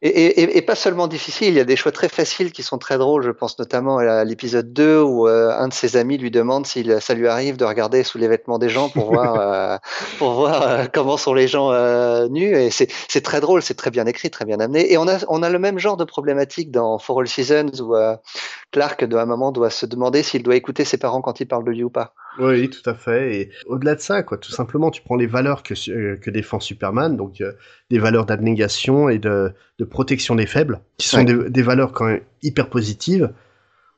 [0.00, 2.78] Et, et, et, pas seulement difficile, il y a des choix très faciles qui sont
[2.78, 3.24] très drôles.
[3.24, 6.88] Je pense notamment à l'épisode 2 où euh, un de ses amis lui demande si
[7.00, 9.76] ça lui arrive de regarder sous les vêtements des gens pour voir, euh,
[10.18, 11.72] pour voir euh, comment sont les gens
[12.28, 12.56] nus.
[12.56, 14.92] Et c'est très drôle, c'est très bien écrit, très bien amené.
[14.92, 17.96] Et on a, on a le même genre de problématique dans For All Seasons où
[18.70, 21.64] Clark, à un moment, doit se demander s'il doit écouter ses parents quand ils parlent
[21.64, 22.14] de lui ou pas.
[22.38, 23.34] Oui, tout à fait.
[23.34, 25.74] Et au-delà de ça, quoi, tout simplement, tu prends les valeurs que,
[26.16, 27.42] que défend Superman, donc
[27.90, 31.24] des valeurs d'abnégation et de, de, protection des faibles, qui sont ouais.
[31.24, 33.30] des, des, valeurs quand même hyper positives.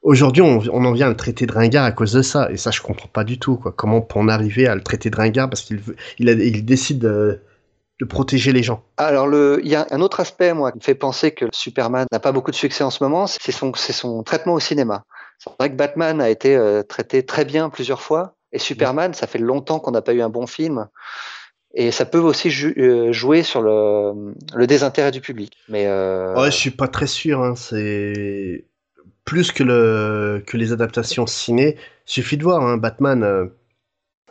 [0.03, 2.57] Aujourd'hui, on, on, en vient à le traiter de ringard à cause de ça, et
[2.57, 3.57] ça, je comprends pas du tout.
[3.57, 3.72] Quoi.
[3.76, 5.81] Comment on peut en arriver à le traiter de ringard parce qu'il
[6.18, 7.40] il, il décide de,
[8.00, 8.83] de protéger les gens.
[8.96, 9.29] Alors,
[9.62, 12.33] il y a un autre aspect, moi, qui me fait penser que Superman n'a pas
[12.33, 15.05] beaucoup de succès en ce moment, c'est son, son traitement au cinéma.
[15.38, 19.26] C'est vrai que Batman a été euh, traité très bien plusieurs fois, et Superman, ça
[19.26, 20.88] fait longtemps qu'on n'a pas eu un bon film.
[21.74, 25.56] Et ça peut aussi euh, jouer sur le, le, désintérêt du public.
[25.68, 26.35] Mais euh...
[26.35, 27.40] ouais, je suis pas très sûr.
[27.42, 27.54] Hein.
[27.54, 28.64] C'est
[29.24, 31.76] plus que le que les adaptations ciné.
[32.06, 33.22] Suffit de voir hein, Batman.
[33.22, 33.46] Euh,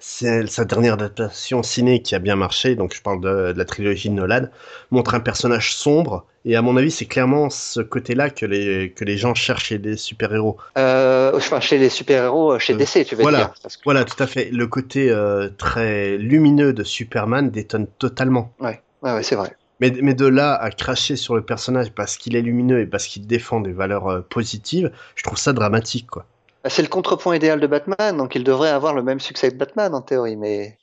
[0.02, 3.66] c'est sa dernière adaptation ciné qui a bien marché, donc je parle de, de, la
[3.66, 4.48] trilogie de Nolan,
[4.92, 9.04] montre un personnage sombre, et à mon avis, c'est clairement ce côté-là que les, que
[9.04, 10.58] les gens cherchent chez des super-héros.
[10.78, 13.54] Euh, enfin, chez les super-héros, chez DC, tu veux voilà, dire.
[13.54, 13.70] Que...
[13.84, 14.50] Voilà, tout à fait.
[14.52, 18.54] Le côté euh, très lumineux de Superman détonne totalement.
[18.60, 19.56] Ouais, ouais, ouais c'est vrai.
[19.82, 23.06] Mais, mais de là à cracher sur le personnage parce qu'il est lumineux et parce
[23.08, 26.26] qu'il défend des valeurs euh, positives, je trouve ça dramatique, quoi.
[26.68, 29.96] C'est le contrepoint idéal de Batman, donc il devrait avoir le même succès que Batman
[29.96, 30.78] en théorie, mais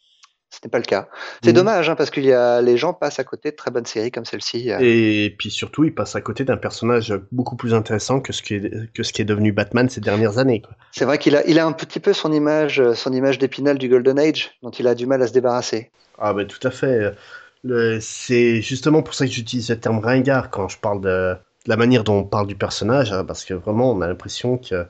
[0.51, 1.09] ce n'est pas le cas.
[1.43, 1.55] C'est mmh.
[1.55, 4.11] dommage, hein, parce que y a, les gens passent à côté de très bonnes séries
[4.11, 4.71] comme celle-ci.
[4.71, 4.79] Euh.
[4.81, 8.55] Et puis surtout, ils passent à côté d'un personnage beaucoup plus intéressant que ce qui
[8.55, 10.63] est, que ce qui est devenu Batman ces dernières années.
[10.93, 13.89] C'est vrai qu'il a, il a un petit peu son image, son image d'épinal du
[13.89, 15.91] Golden Age, dont il a du mal à se débarrasser.
[16.19, 17.15] Ah ben tout à fait.
[18.01, 21.77] C'est justement pour ça que j'utilise le terme ringard quand je parle de, de la
[21.77, 24.87] manière dont on parle du personnage, hein, parce que vraiment, on a l'impression que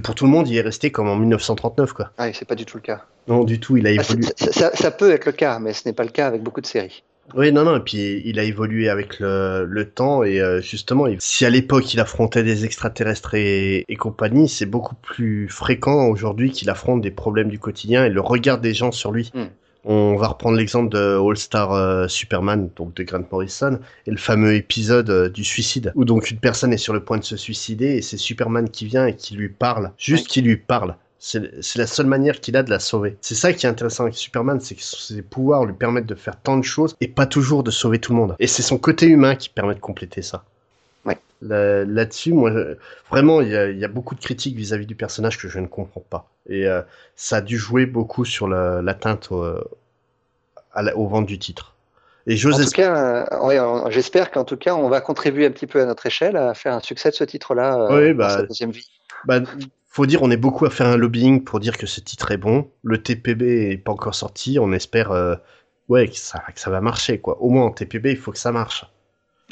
[0.00, 2.10] pour tout le monde, il est resté comme en 1939, quoi.
[2.18, 3.04] Ah, c'est pas du tout le cas.
[3.28, 4.26] Non, du tout, il a évolué.
[4.28, 6.42] Ah, ça, ça, ça, peut être le cas, mais ce n'est pas le cas avec
[6.42, 7.02] beaucoup de séries.
[7.34, 11.06] Oui, non, non, et puis il a évolué avec le, le temps, et euh, justement,
[11.18, 16.50] si à l'époque il affrontait des extraterrestres et, et compagnie, c'est beaucoup plus fréquent aujourd'hui
[16.50, 19.30] qu'il affronte des problèmes du quotidien et le regard des gens sur lui.
[19.34, 19.44] Mm.
[19.84, 24.16] On va reprendre l'exemple de All Star euh, Superman, donc de Grant Morrison, et le
[24.16, 27.36] fameux épisode euh, du suicide, où donc une personne est sur le point de se
[27.36, 30.96] suicider et c'est Superman qui vient et qui lui parle, juste qui lui parle.
[31.18, 33.16] C'est la seule manière qu'il a de la sauver.
[33.22, 36.38] C'est ça qui est intéressant avec Superman, c'est que ses pouvoirs lui permettent de faire
[36.38, 38.36] tant de choses et pas toujours de sauver tout le monde.
[38.40, 40.44] Et c'est son côté humain qui permet de compléter ça.
[41.04, 41.18] Ouais.
[41.42, 42.52] Là-dessus, moi,
[43.10, 45.66] vraiment, il y, y, a beaucoup de critiques vis-à-vis -vis du personnage que je ne
[45.66, 46.30] comprends pas.
[46.48, 46.82] Et euh,
[47.16, 49.44] ça a dû jouer beaucoup sur l'atteinte au,
[50.94, 51.74] au ventre du titre.
[52.26, 55.66] Et en tout cas, euh, ouais, j'espère qu'en tout cas, on va contribuer un petit
[55.66, 58.70] peu à notre échelle à faire un succès de ce titre-là euh, oui, bah, deuxième
[58.70, 58.88] vie.
[59.26, 59.40] Bah,
[59.88, 62.38] faut dire, on est beaucoup à faire un lobbying pour dire que ce titre est
[62.38, 62.70] bon.
[62.82, 64.58] Le TPB est pas encore sorti.
[64.58, 65.36] On espère euh,
[65.88, 67.40] ouais, que ça, que ça va marcher, quoi.
[67.42, 68.86] Au moins en TPB, il faut que ça marche.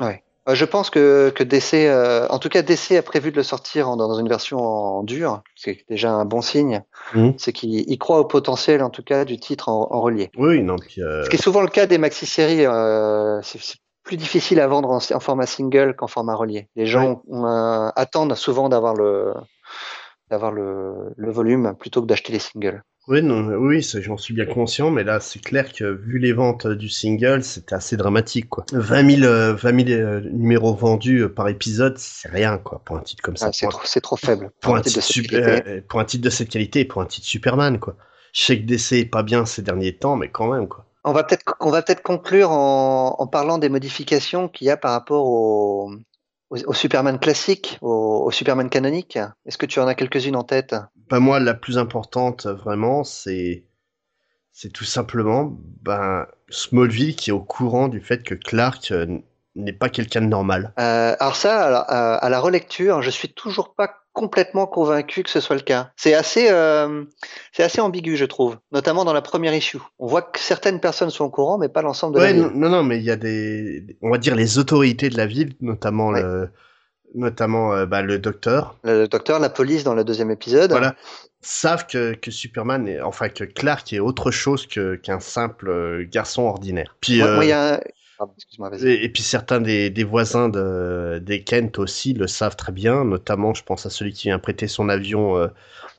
[0.01, 0.23] Ouais.
[0.48, 3.42] Euh, je pense que, que DC, euh, en tout cas DC a prévu de le
[3.44, 6.83] sortir en- dans une version en dur, c'est déjà un bon signe.
[7.14, 7.35] Mhm.
[7.38, 10.31] C'est qu'il il croit au potentiel, en tout cas, du titre en, en relié.
[10.37, 13.76] Oui, non, puis, euh, Ce qui est souvent le cas des maxi-séries, euh, c'est c'est
[14.05, 16.68] plus difficile à vendre en, en format single qu'en format relié.
[16.74, 19.33] Les gens un- attendent souvent d'avoir le
[20.28, 22.83] d'avoir le, le volume plutôt que d'acheter les singles.
[23.09, 26.33] Oui, non, oui, ça, j'en suis bien conscient, mais là, c'est clair que vu les
[26.33, 28.69] ventes du single, c'était assez dramatique, quoi.
[28.73, 32.97] 20 000, euh, 20 000 euh, numéros vendus euh, par épisode, c'est rien, quoi, pour
[32.97, 33.49] un titre comme ça.
[33.49, 34.51] Ah, c'est trop, c'est trop faible.
[34.61, 35.69] pour un un titre de titre cette super- qualité.
[35.69, 37.97] euh, pour un titre de cette qualité et pour un titre Superman, quoi.
[38.33, 40.87] Je sais que DC est pas bien ces derniers temps, mais quand même, quoi.
[41.05, 44.77] On va peut-être on va peut-être conclure en, en parlant des modifications qu'il y a
[44.77, 45.93] par rapport au,
[46.53, 49.19] au, au Superman classique, au, au Superman canonique.
[49.47, 50.75] Est-ce que tu en as quelques-unes en tête?
[51.09, 53.65] Bah, moi, la plus importante, euh, vraiment, c'est,
[54.53, 59.19] c'est tout simplement, ben, Smallville qui est au courant du fait que Clark euh,
[59.57, 60.73] n'est pas quelqu'un de normal.
[60.79, 65.22] Euh, Alors ça, à la, à- à la relecture, je suis toujours pas complètement convaincu
[65.22, 65.90] que ce soit le cas.
[65.96, 67.05] C'est assez, euh,
[67.53, 69.79] c'est assez ambigu, je trouve, notamment dans la première issue.
[69.98, 72.48] On voit que certaines personnes sont au courant, mais pas l'ensemble de Ouais, la non,
[72.48, 72.59] ville.
[72.61, 75.55] non, non, mais il y a des, on va dire les autorités de la ville,
[75.61, 76.22] notamment Ouais.
[76.22, 76.51] le,
[77.14, 80.70] notamment euh, bah, le docteur, Le docteur, la police dans le deuxième épisode.
[80.70, 80.94] voilà,
[81.40, 86.07] savent que, que Superman, est, enfin que Clark est autre chose que qu'un simple euh,
[86.11, 86.96] garçon ordinaire.
[87.01, 87.81] Puis Moi, euh, moi, il y a un...
[88.23, 88.87] Pardon, excuse-moi, vas-y.
[88.89, 93.05] et, et puis certains des, des voisins de, des Kent aussi le savent très bien,
[93.05, 95.49] notamment je pense à celui qui vient prêter son avion euh,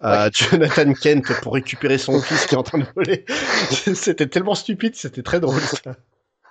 [0.02, 3.26] à Jonathan Kent pour récupérer son fils qui est en train de voler.
[3.96, 5.96] c'était tellement stupide, c'était très drôle ça.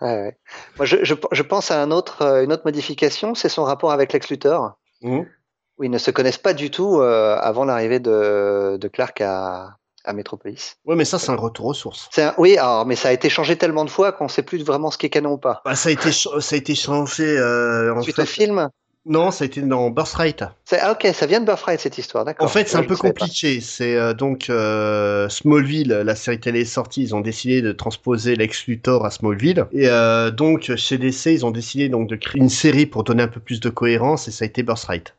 [0.00, 0.38] Ouais, ouais.
[0.76, 3.92] Moi, je, je, je pense à un autre, euh, une autre modification, c'est son rapport
[3.92, 5.26] avec Lex Luthor, Mhm.
[5.78, 9.76] où ils ne se connaissent pas du tout euh, avant l'arrivée de, de Clark à,
[10.04, 10.76] à Metropolis.
[10.84, 12.08] Ouais, mais ça c'est un retour aux sources.
[12.18, 14.90] Un- oui, alors, mais ça a été changé tellement de fois qu'on sait plus vraiment
[14.90, 15.62] ce qui est canon ou pas.
[15.64, 18.22] Bah, ça a été ça a été changé euh, en Suite fait.
[18.22, 18.68] au film?
[19.04, 20.44] Non, ça a été dans Birthright.
[20.80, 22.46] Ah ok, ça vient de Birthright cette histoire, d'accord.
[22.46, 23.60] En fait, c'est un peu ne compliqué.
[23.60, 28.36] C'est euh, donc euh, Smallville, la série télé est sortie, ils ont décidé de transposer
[28.36, 29.66] Lex Luthor à Smallville.
[29.72, 33.24] Et euh, donc chez DC, ils ont décidé donc de créer une série pour donner
[33.24, 35.16] un peu plus de cohérence, et ça a été Birthright.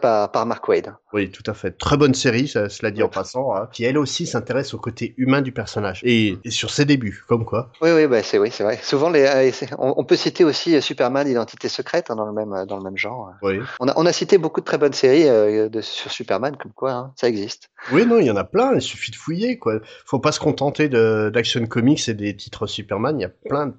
[0.00, 0.94] Par, par Mark Wade.
[1.12, 1.78] Oui, tout à fait.
[1.78, 5.14] Très bonne série, ça, cela dit en passant, hein, qui elle aussi s'intéresse au côté
[5.16, 7.70] humain du personnage et, et sur ses débuts, comme quoi.
[7.80, 8.78] Oui, oui, bah, c'est oui, c'est vrai.
[8.82, 12.32] Souvent, les, euh, on, on peut citer aussi euh, Superman, Identité secrète, hein, dans le
[12.32, 13.32] même euh, dans le même genre.
[13.42, 13.60] Oui.
[13.80, 16.72] On a, on a cité beaucoup de très bonnes séries euh, de, sur Superman, comme
[16.72, 17.70] quoi hein, ça existe.
[17.92, 18.74] Oui, non, il y en a plein.
[18.74, 19.80] Il suffit de fouiller, quoi.
[20.04, 23.18] Faut pas se contenter de d'Action Comics et des titres Superman.
[23.18, 23.74] Il y a plein de,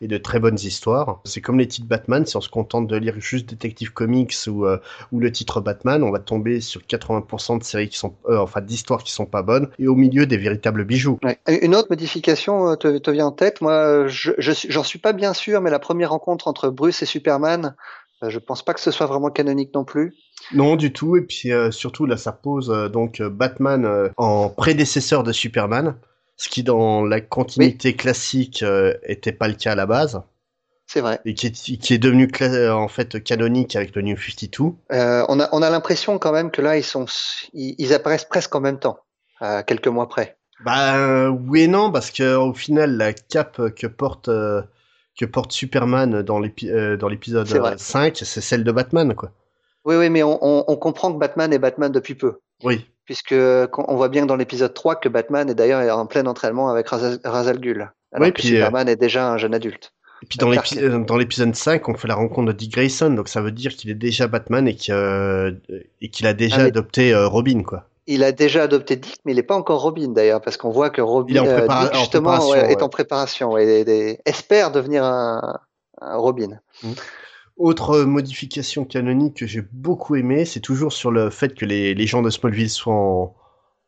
[0.00, 1.20] et de très bonnes histoires.
[1.24, 2.24] C'est comme les titres Batman.
[2.26, 4.78] Si on se contente de lire juste Detective Comics ou euh,
[5.12, 8.60] ou le titre Batman, on va tomber sur 80% de séries qui sont, euh, enfin,
[8.60, 11.18] d'histoires qui sont pas bonnes et au milieu des véritables bijoux.
[11.22, 11.38] Ouais.
[11.62, 15.12] Une autre modification euh, te, te vient en tête Moi, euh, je, j'en suis pas
[15.12, 17.74] bien sûr, mais la première rencontre entre Bruce et Superman,
[18.22, 20.14] euh, je pense pas que ce soit vraiment canonique non plus.
[20.52, 21.16] Non, du tout.
[21.16, 25.32] Et puis euh, surtout là, ça pose euh, donc euh, Batman euh, en prédécesseur de
[25.32, 25.96] Superman,
[26.36, 30.22] ce qui dans la continuité classique euh, était pas le cas à la base.
[30.86, 31.18] C'est vrai.
[31.24, 34.74] et qui est, qui est devenu cla- en fait canonique avec le New 52.
[34.92, 37.06] Euh, on a, on a l'impression quand même que là, ils sont,
[37.54, 38.98] ils, ils apparaissent presque en même temps,
[39.66, 40.36] quelques mois près.
[40.64, 44.62] Bah euh, oui et non parce que au final la cape que porte euh,
[45.18, 47.72] que porte Superman dans l'épi- euh, dans l'épisode C'est vrai.
[47.72, 49.32] euh, 5, c'est celle de Batman quoi.
[49.84, 52.38] Oui, oui, mais on, on, on comprend que Batman est Batman depuis peu.
[52.62, 52.86] Oui.
[53.04, 53.34] Puisque
[53.70, 56.88] quand- on voit bien dans l'épisode 3 que Batman est d'ailleurs en plein entraînement avec
[56.88, 59.92] Ra's Ra's al Ghul, alors Oui, que puis, euh, Superman est déjà un jeune adulte.
[60.22, 63.42] Et puis dans euh, l'épisode 5, on fait la rencontre de Dick Grayson, donc ça
[63.42, 65.52] veut dire qu'il est déjà Batman et qu'il euh,
[66.10, 67.84] qu'il a déjà Ah, adopté euh, Robin quoi.
[68.06, 70.90] Il a déjà adopté Dick, mais il n'est pas encore Robin d'ailleurs, parce qu'on voit
[70.90, 75.58] que Robin, en euh, Dick, justement, ouais, est en préparation et, et espère devenir un,
[76.00, 76.58] un Robin.
[77.56, 81.94] Autre euh, modification canonique que j'ai beaucoup aimé, c'est toujours sur le fait que les,
[81.94, 83.34] les gens de Smallville soient en,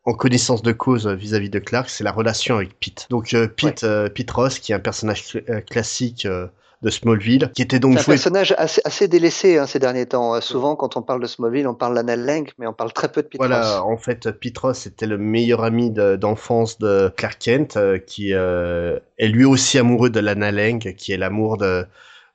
[0.04, 3.06] en connaissance de cause vis-à-vis de Clark, c'est la relation avec Pete.
[3.10, 6.46] Donc euh, Pete, euh, Pete Ross, qui est un personnage cl- euh, classique euh,
[6.82, 8.14] de Smallville, qui était donc C'est un joué...
[8.14, 10.36] personnage assez, assez délaissé hein, ces derniers temps.
[10.36, 13.10] Euh, Souvent, quand on parle de Smallville, on parle d'Anna Lang, mais on parle très
[13.10, 13.92] peu de Pete Voilà, Ross.
[13.92, 18.32] en fait, Pete Ross était le meilleur ami de- d'enfance de, Clark Kent, euh, qui
[18.32, 21.84] euh, est lui aussi amoureux de Lana Lang, qui est l'amour de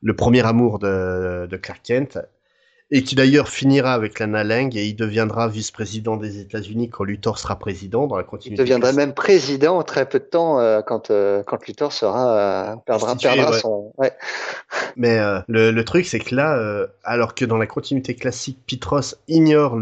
[0.01, 2.19] le premier amour de, de Clark Kent,
[2.93, 7.39] et qui d'ailleurs finira avec Lana Lang et il deviendra vice-président des États-Unis quand Luthor
[7.39, 8.61] sera président dans la Il continuité.
[8.63, 9.07] deviendrait classique.
[9.07, 13.11] même président en très peu de temps euh, quand, euh, quand Luthor sera, euh, perdra,
[13.11, 13.59] Institué, perdra ouais.
[13.59, 13.93] son.
[13.97, 14.11] Ouais.
[14.97, 19.17] Mais le, le truc, c'est que là, alors que dans la continuité classique, Pete Ross
[19.29, 19.77] ignore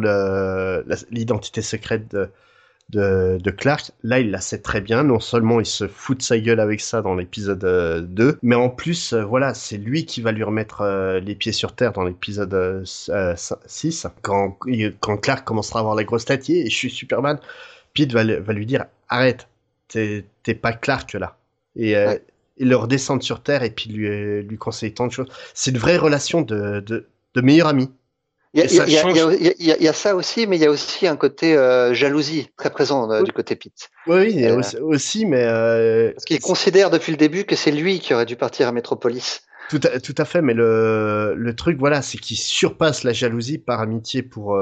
[1.09, 2.29] l'identité secrète de,
[2.89, 3.91] de, de, Clark.
[4.03, 5.03] Là, il la sait très bien.
[5.03, 8.55] Non seulement il se fout de sa gueule avec ça dans l'épisode 2, euh, mais
[8.55, 11.93] en plus, euh, voilà, c'est lui qui va lui remettre euh, les pieds sur terre
[11.93, 14.07] dans l'épisode 6.
[14.21, 14.57] Quand,
[14.99, 17.39] quand Clark commencera à avoir la grosse tête, et je suis Superman,
[17.93, 19.47] Pete va, va lui dire arrête,
[19.87, 20.23] t'es
[20.61, 21.37] pas Clark là.
[21.75, 21.95] Et
[22.57, 25.29] il le redescendre sur terre et puis lui, lui conseiller tant de choses.
[25.53, 27.89] C'est une vraie relation de, de, de meilleur ami.
[28.53, 32.71] Il y, a ça aussi, mais il y a aussi un côté euh, jalousie très
[32.71, 33.91] présent euh, du côté Pete.
[34.07, 35.45] Oui, il y a euh, aussi, mais...
[36.13, 39.41] Parce qu'il considère depuis le début que c'est lui qui aurait dû partir à Metropolis.
[39.69, 43.59] Tout à, tout à fait, mais le, le truc, voilà, c'est qu'il surpasse la jalousie
[43.59, 44.59] par amitié pour,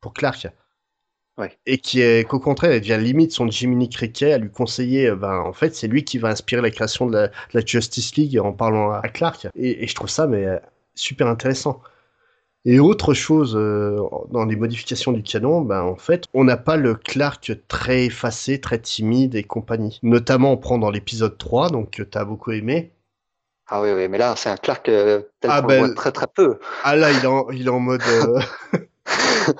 [0.00, 0.46] pour Clark.
[1.36, 1.52] Ouais.
[1.66, 5.10] Et qui est qu'au contraire, il devient limite son Jiminy Cricket à lui conseiller.
[5.10, 8.52] Ben, en fait, c'est lui qui va inspirer la création de la, Justice League en
[8.52, 9.48] parlant à Clark.
[9.56, 10.46] Et, et je trouve ça mais
[10.94, 11.82] super intéressant.
[12.68, 13.96] Et autre chose euh,
[14.32, 18.60] dans les modifications du canon, ben en fait, on n'a pas le Clark très effacé,
[18.60, 20.00] très timide et compagnie.
[20.02, 22.92] Notamment, on prend dans l'épisode 3, donc que tu as beaucoup aimé.
[23.68, 26.26] Ah oui, oui, mais là, c'est un Clark euh, tel ah ben, voit très très
[26.26, 26.58] peu.
[26.82, 28.02] Ah là, il est en, il est en mode...
[28.02, 28.40] Euh,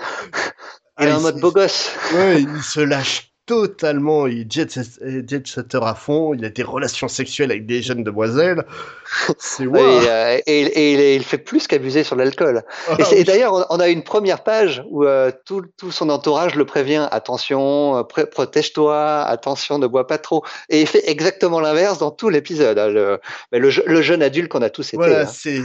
[1.01, 1.97] il est en mode beau gosse.
[2.13, 7.53] Ouais, il se lâche totalement, il jet, setter à fond, il a des relations sexuelles
[7.53, 8.65] avec des jeunes demoiselles.
[9.39, 9.79] C'est wow.
[9.79, 12.65] Euh, et, et, il fait plus qu'abuser sur l'alcool.
[12.89, 16.65] Ah et, d'ailleurs, on, a une première page où euh, tout, tout, son entourage le
[16.65, 20.45] prévient attention, euh, protège-toi, attention, ne bois pas trop.
[20.69, 22.79] Et il fait exactement l'inverse dans tout l'épisode.
[22.79, 23.21] Hein, le,
[23.53, 24.97] le, le, jeune adulte qu'on a tous été.
[24.97, 25.27] Voilà, hein.
[25.27, 25.61] c'est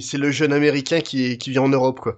[0.00, 2.16] c'est le jeune américain qui, qui vient en Europe, quoi.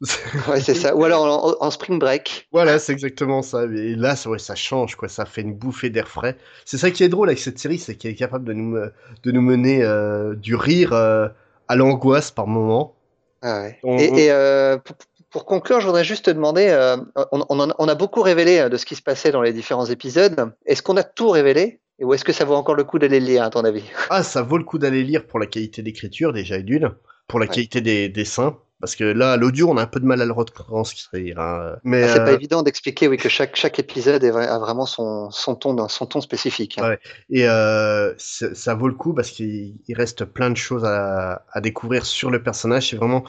[0.48, 0.96] ouais, c'est ça.
[0.96, 2.48] Ou alors en, spring break.
[2.52, 3.64] Voilà, c'est exactement ça.
[3.64, 5.08] Et là, ouais, ça change, quoi.
[5.08, 6.36] Ça fait une bouffée d'air frais.
[6.64, 9.32] C'est ça qui est drôle avec cette série, c'est qu'elle est capable de nous, de
[9.32, 11.28] nous mener euh, du rire euh,
[11.68, 12.94] à l'angoisse par moment.
[13.42, 13.78] Ah ouais.
[14.02, 14.78] Et, euh,
[15.30, 16.96] pour, conclure, je voudrais juste te demander,
[17.32, 20.52] on, on, a beaucoup révélé de ce qui se passait dans les différents épisodes.
[20.66, 21.80] Est-ce qu'on a tout révélé?
[22.00, 23.84] Ou est-ce que ça vaut encore le coup d'aller lire, à ton avis?
[24.08, 26.90] Ah, ça vaut le coup d'aller lire pour la qualité d'écriture, déjà, et d'une.
[27.28, 30.22] Pour la qualité des dessins parce que là, l'audio, on a un peu de mal
[30.22, 31.38] à le retranscrire.
[31.38, 31.76] Hein.
[31.84, 35.30] Mais ah, c'est pas euh, évident d'expliquer, oui, que chaque chaque épisode a vraiment son
[35.30, 36.78] son ton son ton spécifique.
[36.78, 36.88] Hein.
[36.88, 36.98] Ouais.
[37.28, 42.06] Et euh, ça vaut le coup parce qu'il reste plein de choses à, à découvrir
[42.06, 42.90] sur le personnage.
[42.90, 43.24] C'est vraiment,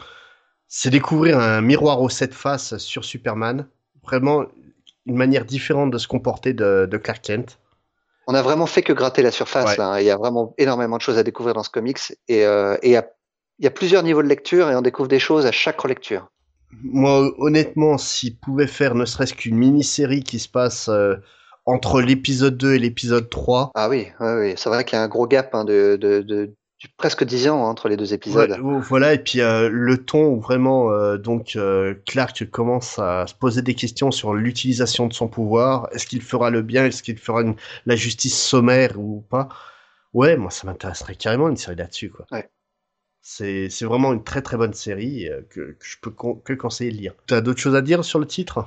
[0.67, 3.67] c'est découvrir un miroir aux sept faces sur Superman.
[4.03, 4.45] Vraiment
[5.05, 7.59] une manière différente de se comporter de, de Clark Kent.
[8.27, 9.93] On a vraiment fait que gratter la surface là.
[9.93, 9.99] Hein.
[9.99, 12.95] Il y a vraiment énormément de choses à découvrir dans ce comics et, euh, et
[12.95, 13.05] à
[13.61, 16.27] il y a plusieurs niveaux de lecture et on découvre des choses à chaque relecture.
[16.83, 21.15] Moi, honnêtement, s'ils pouvaient faire ne serait-ce qu'une mini-série qui se passe euh,
[21.67, 23.71] entre l'épisode 2 et l'épisode 3.
[23.75, 26.55] Ah oui, oui, c'est vrai qu'il y a un gros gap hein, de, de, de,
[26.97, 28.57] presque 10 ans hein, entre les deux épisodes.
[28.59, 31.55] voilà, et puis euh, le ton où vraiment euh, donc
[32.07, 35.87] Clark commence à se poser des questions sur l'utilisation de son pouvoir.
[35.91, 36.85] Est-ce qu'il fera le bien?
[36.87, 37.43] Est-ce qu'il fera
[37.85, 39.49] la justice sommaire ou pas?
[40.13, 42.09] Ouais, moi ça m'intéresserait carrément une série là-dessus.
[42.09, 42.25] quoi.
[42.31, 42.49] Ouais.
[43.21, 47.13] C'est vraiment une très très bonne série euh, que, je peux que conseiller de lire.
[47.27, 48.65] Tu as d'autres choses à dire sur le titre?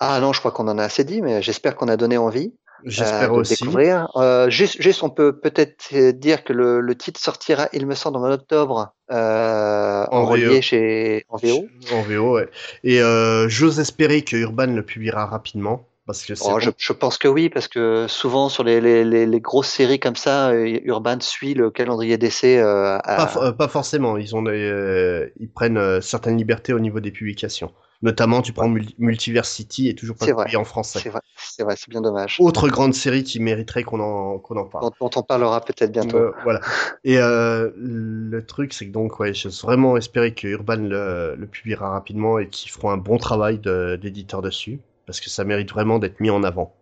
[0.00, 2.52] Ah non, je crois qu'on en a assez dit, mais j'espère qu'on a donné envie.
[2.84, 3.54] J'espère euh, aussi.
[3.54, 4.08] Découvrir.
[4.16, 8.18] Euh, juste, juste, on peut peut-être dire que le, le, titre sortira, il me semble,
[8.18, 11.66] en octobre, euh, en, relié chez en VO.
[11.92, 12.48] En VO, ouais.
[12.82, 15.86] Et euh, j'ose espérer que Urban le publiera rapidement.
[16.06, 19.70] Parce que oh, je, pense que oui, parce que souvent sur les, les, les, grosses
[19.70, 22.58] séries comme ça, euh, Urban suit le calendrier d'essai.
[22.58, 27.72] Euh, euh, pas, forcément, ils, ont ils prennent certaines libertés au niveau des publications.
[28.02, 30.98] Notamment, tu prends Multiversity et toujours pas publié en français.
[31.02, 32.36] C'est vrai, c'est vrai, c'est bien dommage.
[32.38, 34.90] Autre grande série qui mériterait qu'on en, qu'on en parle.
[35.00, 36.32] Dont, on parlera peut-être bientôt.
[36.42, 36.60] voilà.
[37.04, 41.88] Et le truc, c'est que donc, ouais, j'ose vraiment espérer que Urban le, le publiera
[41.88, 46.20] rapidement et qu'ils feront un bon travail d'éditeur dessus parce que ça mérite vraiment d'être
[46.20, 46.74] mis en avant.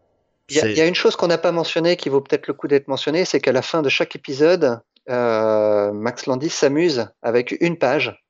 [0.48, 2.88] Il y, a une chose qu'on n'a pas mentionnée qui vaut peut-être le coup d'être
[2.88, 8.22] mentionnée, c'est qu'à la fin de chaque épisode, euh, Max Landis s'amuse avec une page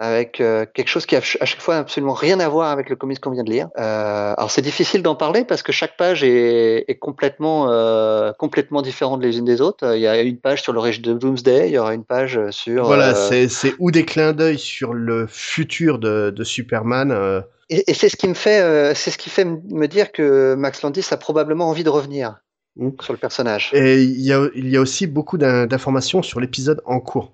[0.00, 2.96] avec euh, quelque chose qui a à chaque fois absolument rien à voir avec le
[2.96, 3.68] comics qu'on vient de lire.
[3.78, 8.80] Euh, alors c'est difficile d'en parler parce que chaque page est, est complètement euh, complètement
[8.80, 9.94] différente les unes des autres.
[9.94, 12.40] Il y a une page sur le régime de Doomsday, il y aura une page
[12.48, 17.44] sur voilà, c'est c'est ou des clins d'œil sur le futur de, de Superman.
[17.68, 21.04] Et, c'est ce qui me fait c'est ce qui fait me dire que Max Landis
[21.10, 22.40] a probablement envie de revenir.
[22.76, 22.90] Mmh.
[23.02, 23.70] Sur le personnage.
[23.74, 27.32] Et il y a, il y a aussi beaucoup d'informations sur l'épisode en cours.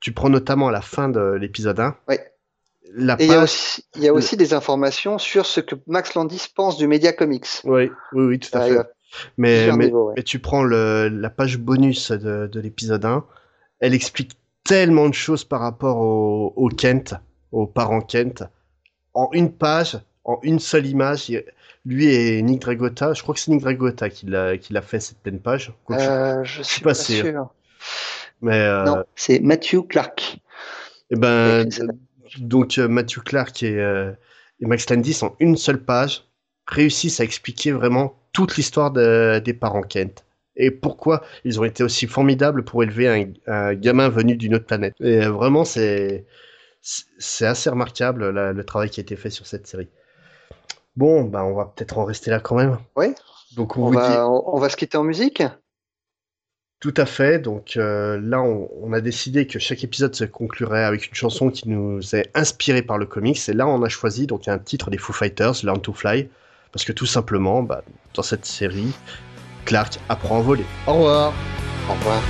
[0.00, 1.96] Tu prends notamment à la fin de l'épisode 1.
[2.08, 2.16] Oui.
[2.94, 5.74] La Et il y a aussi, il y a aussi des informations sur ce que
[5.86, 7.46] Max Landis pense du média comics.
[7.64, 8.78] Oui, oui, oui, tout à fait.
[9.36, 9.90] Mais, mais,
[10.24, 13.24] tu prends le, la page bonus de, de l'épisode 1,
[13.80, 14.32] elle explique
[14.64, 17.14] tellement de choses par rapport au, au Kent,
[17.52, 18.44] aux parents Kent.
[19.14, 21.32] En une page, en une seule image.
[21.84, 25.40] Lui et Nick Dragota, je crois que c'est Nick Dragota qui l'a fait cette pleine
[25.40, 25.72] page.
[25.90, 27.48] Euh, je, suis pas, sûr.
[28.40, 30.38] Mais euh, non, c'est Matthew Clark.
[31.10, 31.68] Et eh ben,
[32.38, 33.78] donc Matthew Clark et,
[34.60, 36.24] et Max Landis en une seule page
[36.66, 40.26] réussissent à expliquer vraiment toute l'histoire des parents Kent
[40.58, 44.94] et pourquoi ils ont été aussi formidables pour élever un, gamin venu d'une autre planète.
[45.00, 46.26] Et vraiment, c'est
[46.82, 49.88] c'est assez remarquable le travail qui a été fait sur cette série.
[50.96, 52.76] Bon, bah on va peut-être en rester là quand même.
[52.96, 53.14] Oui.
[53.56, 55.42] Donc on, va, on va se quitter en musique.
[56.80, 57.40] Tout à fait.
[57.40, 61.68] Donc euh, là, on, a décidé que chaque épisode se conclurait avec une chanson qui
[61.68, 63.48] nous est inspirée par le comics.
[63.48, 66.28] Et là, on a choisi donc un titre des Foo Fighters, Learn to Fly,
[66.72, 67.82] parce que tout simplement, bah,
[68.14, 68.92] dans cette série,
[69.64, 70.64] Clark apprend à voler.
[70.86, 71.32] Au revoir.
[71.88, 72.22] Au revoir.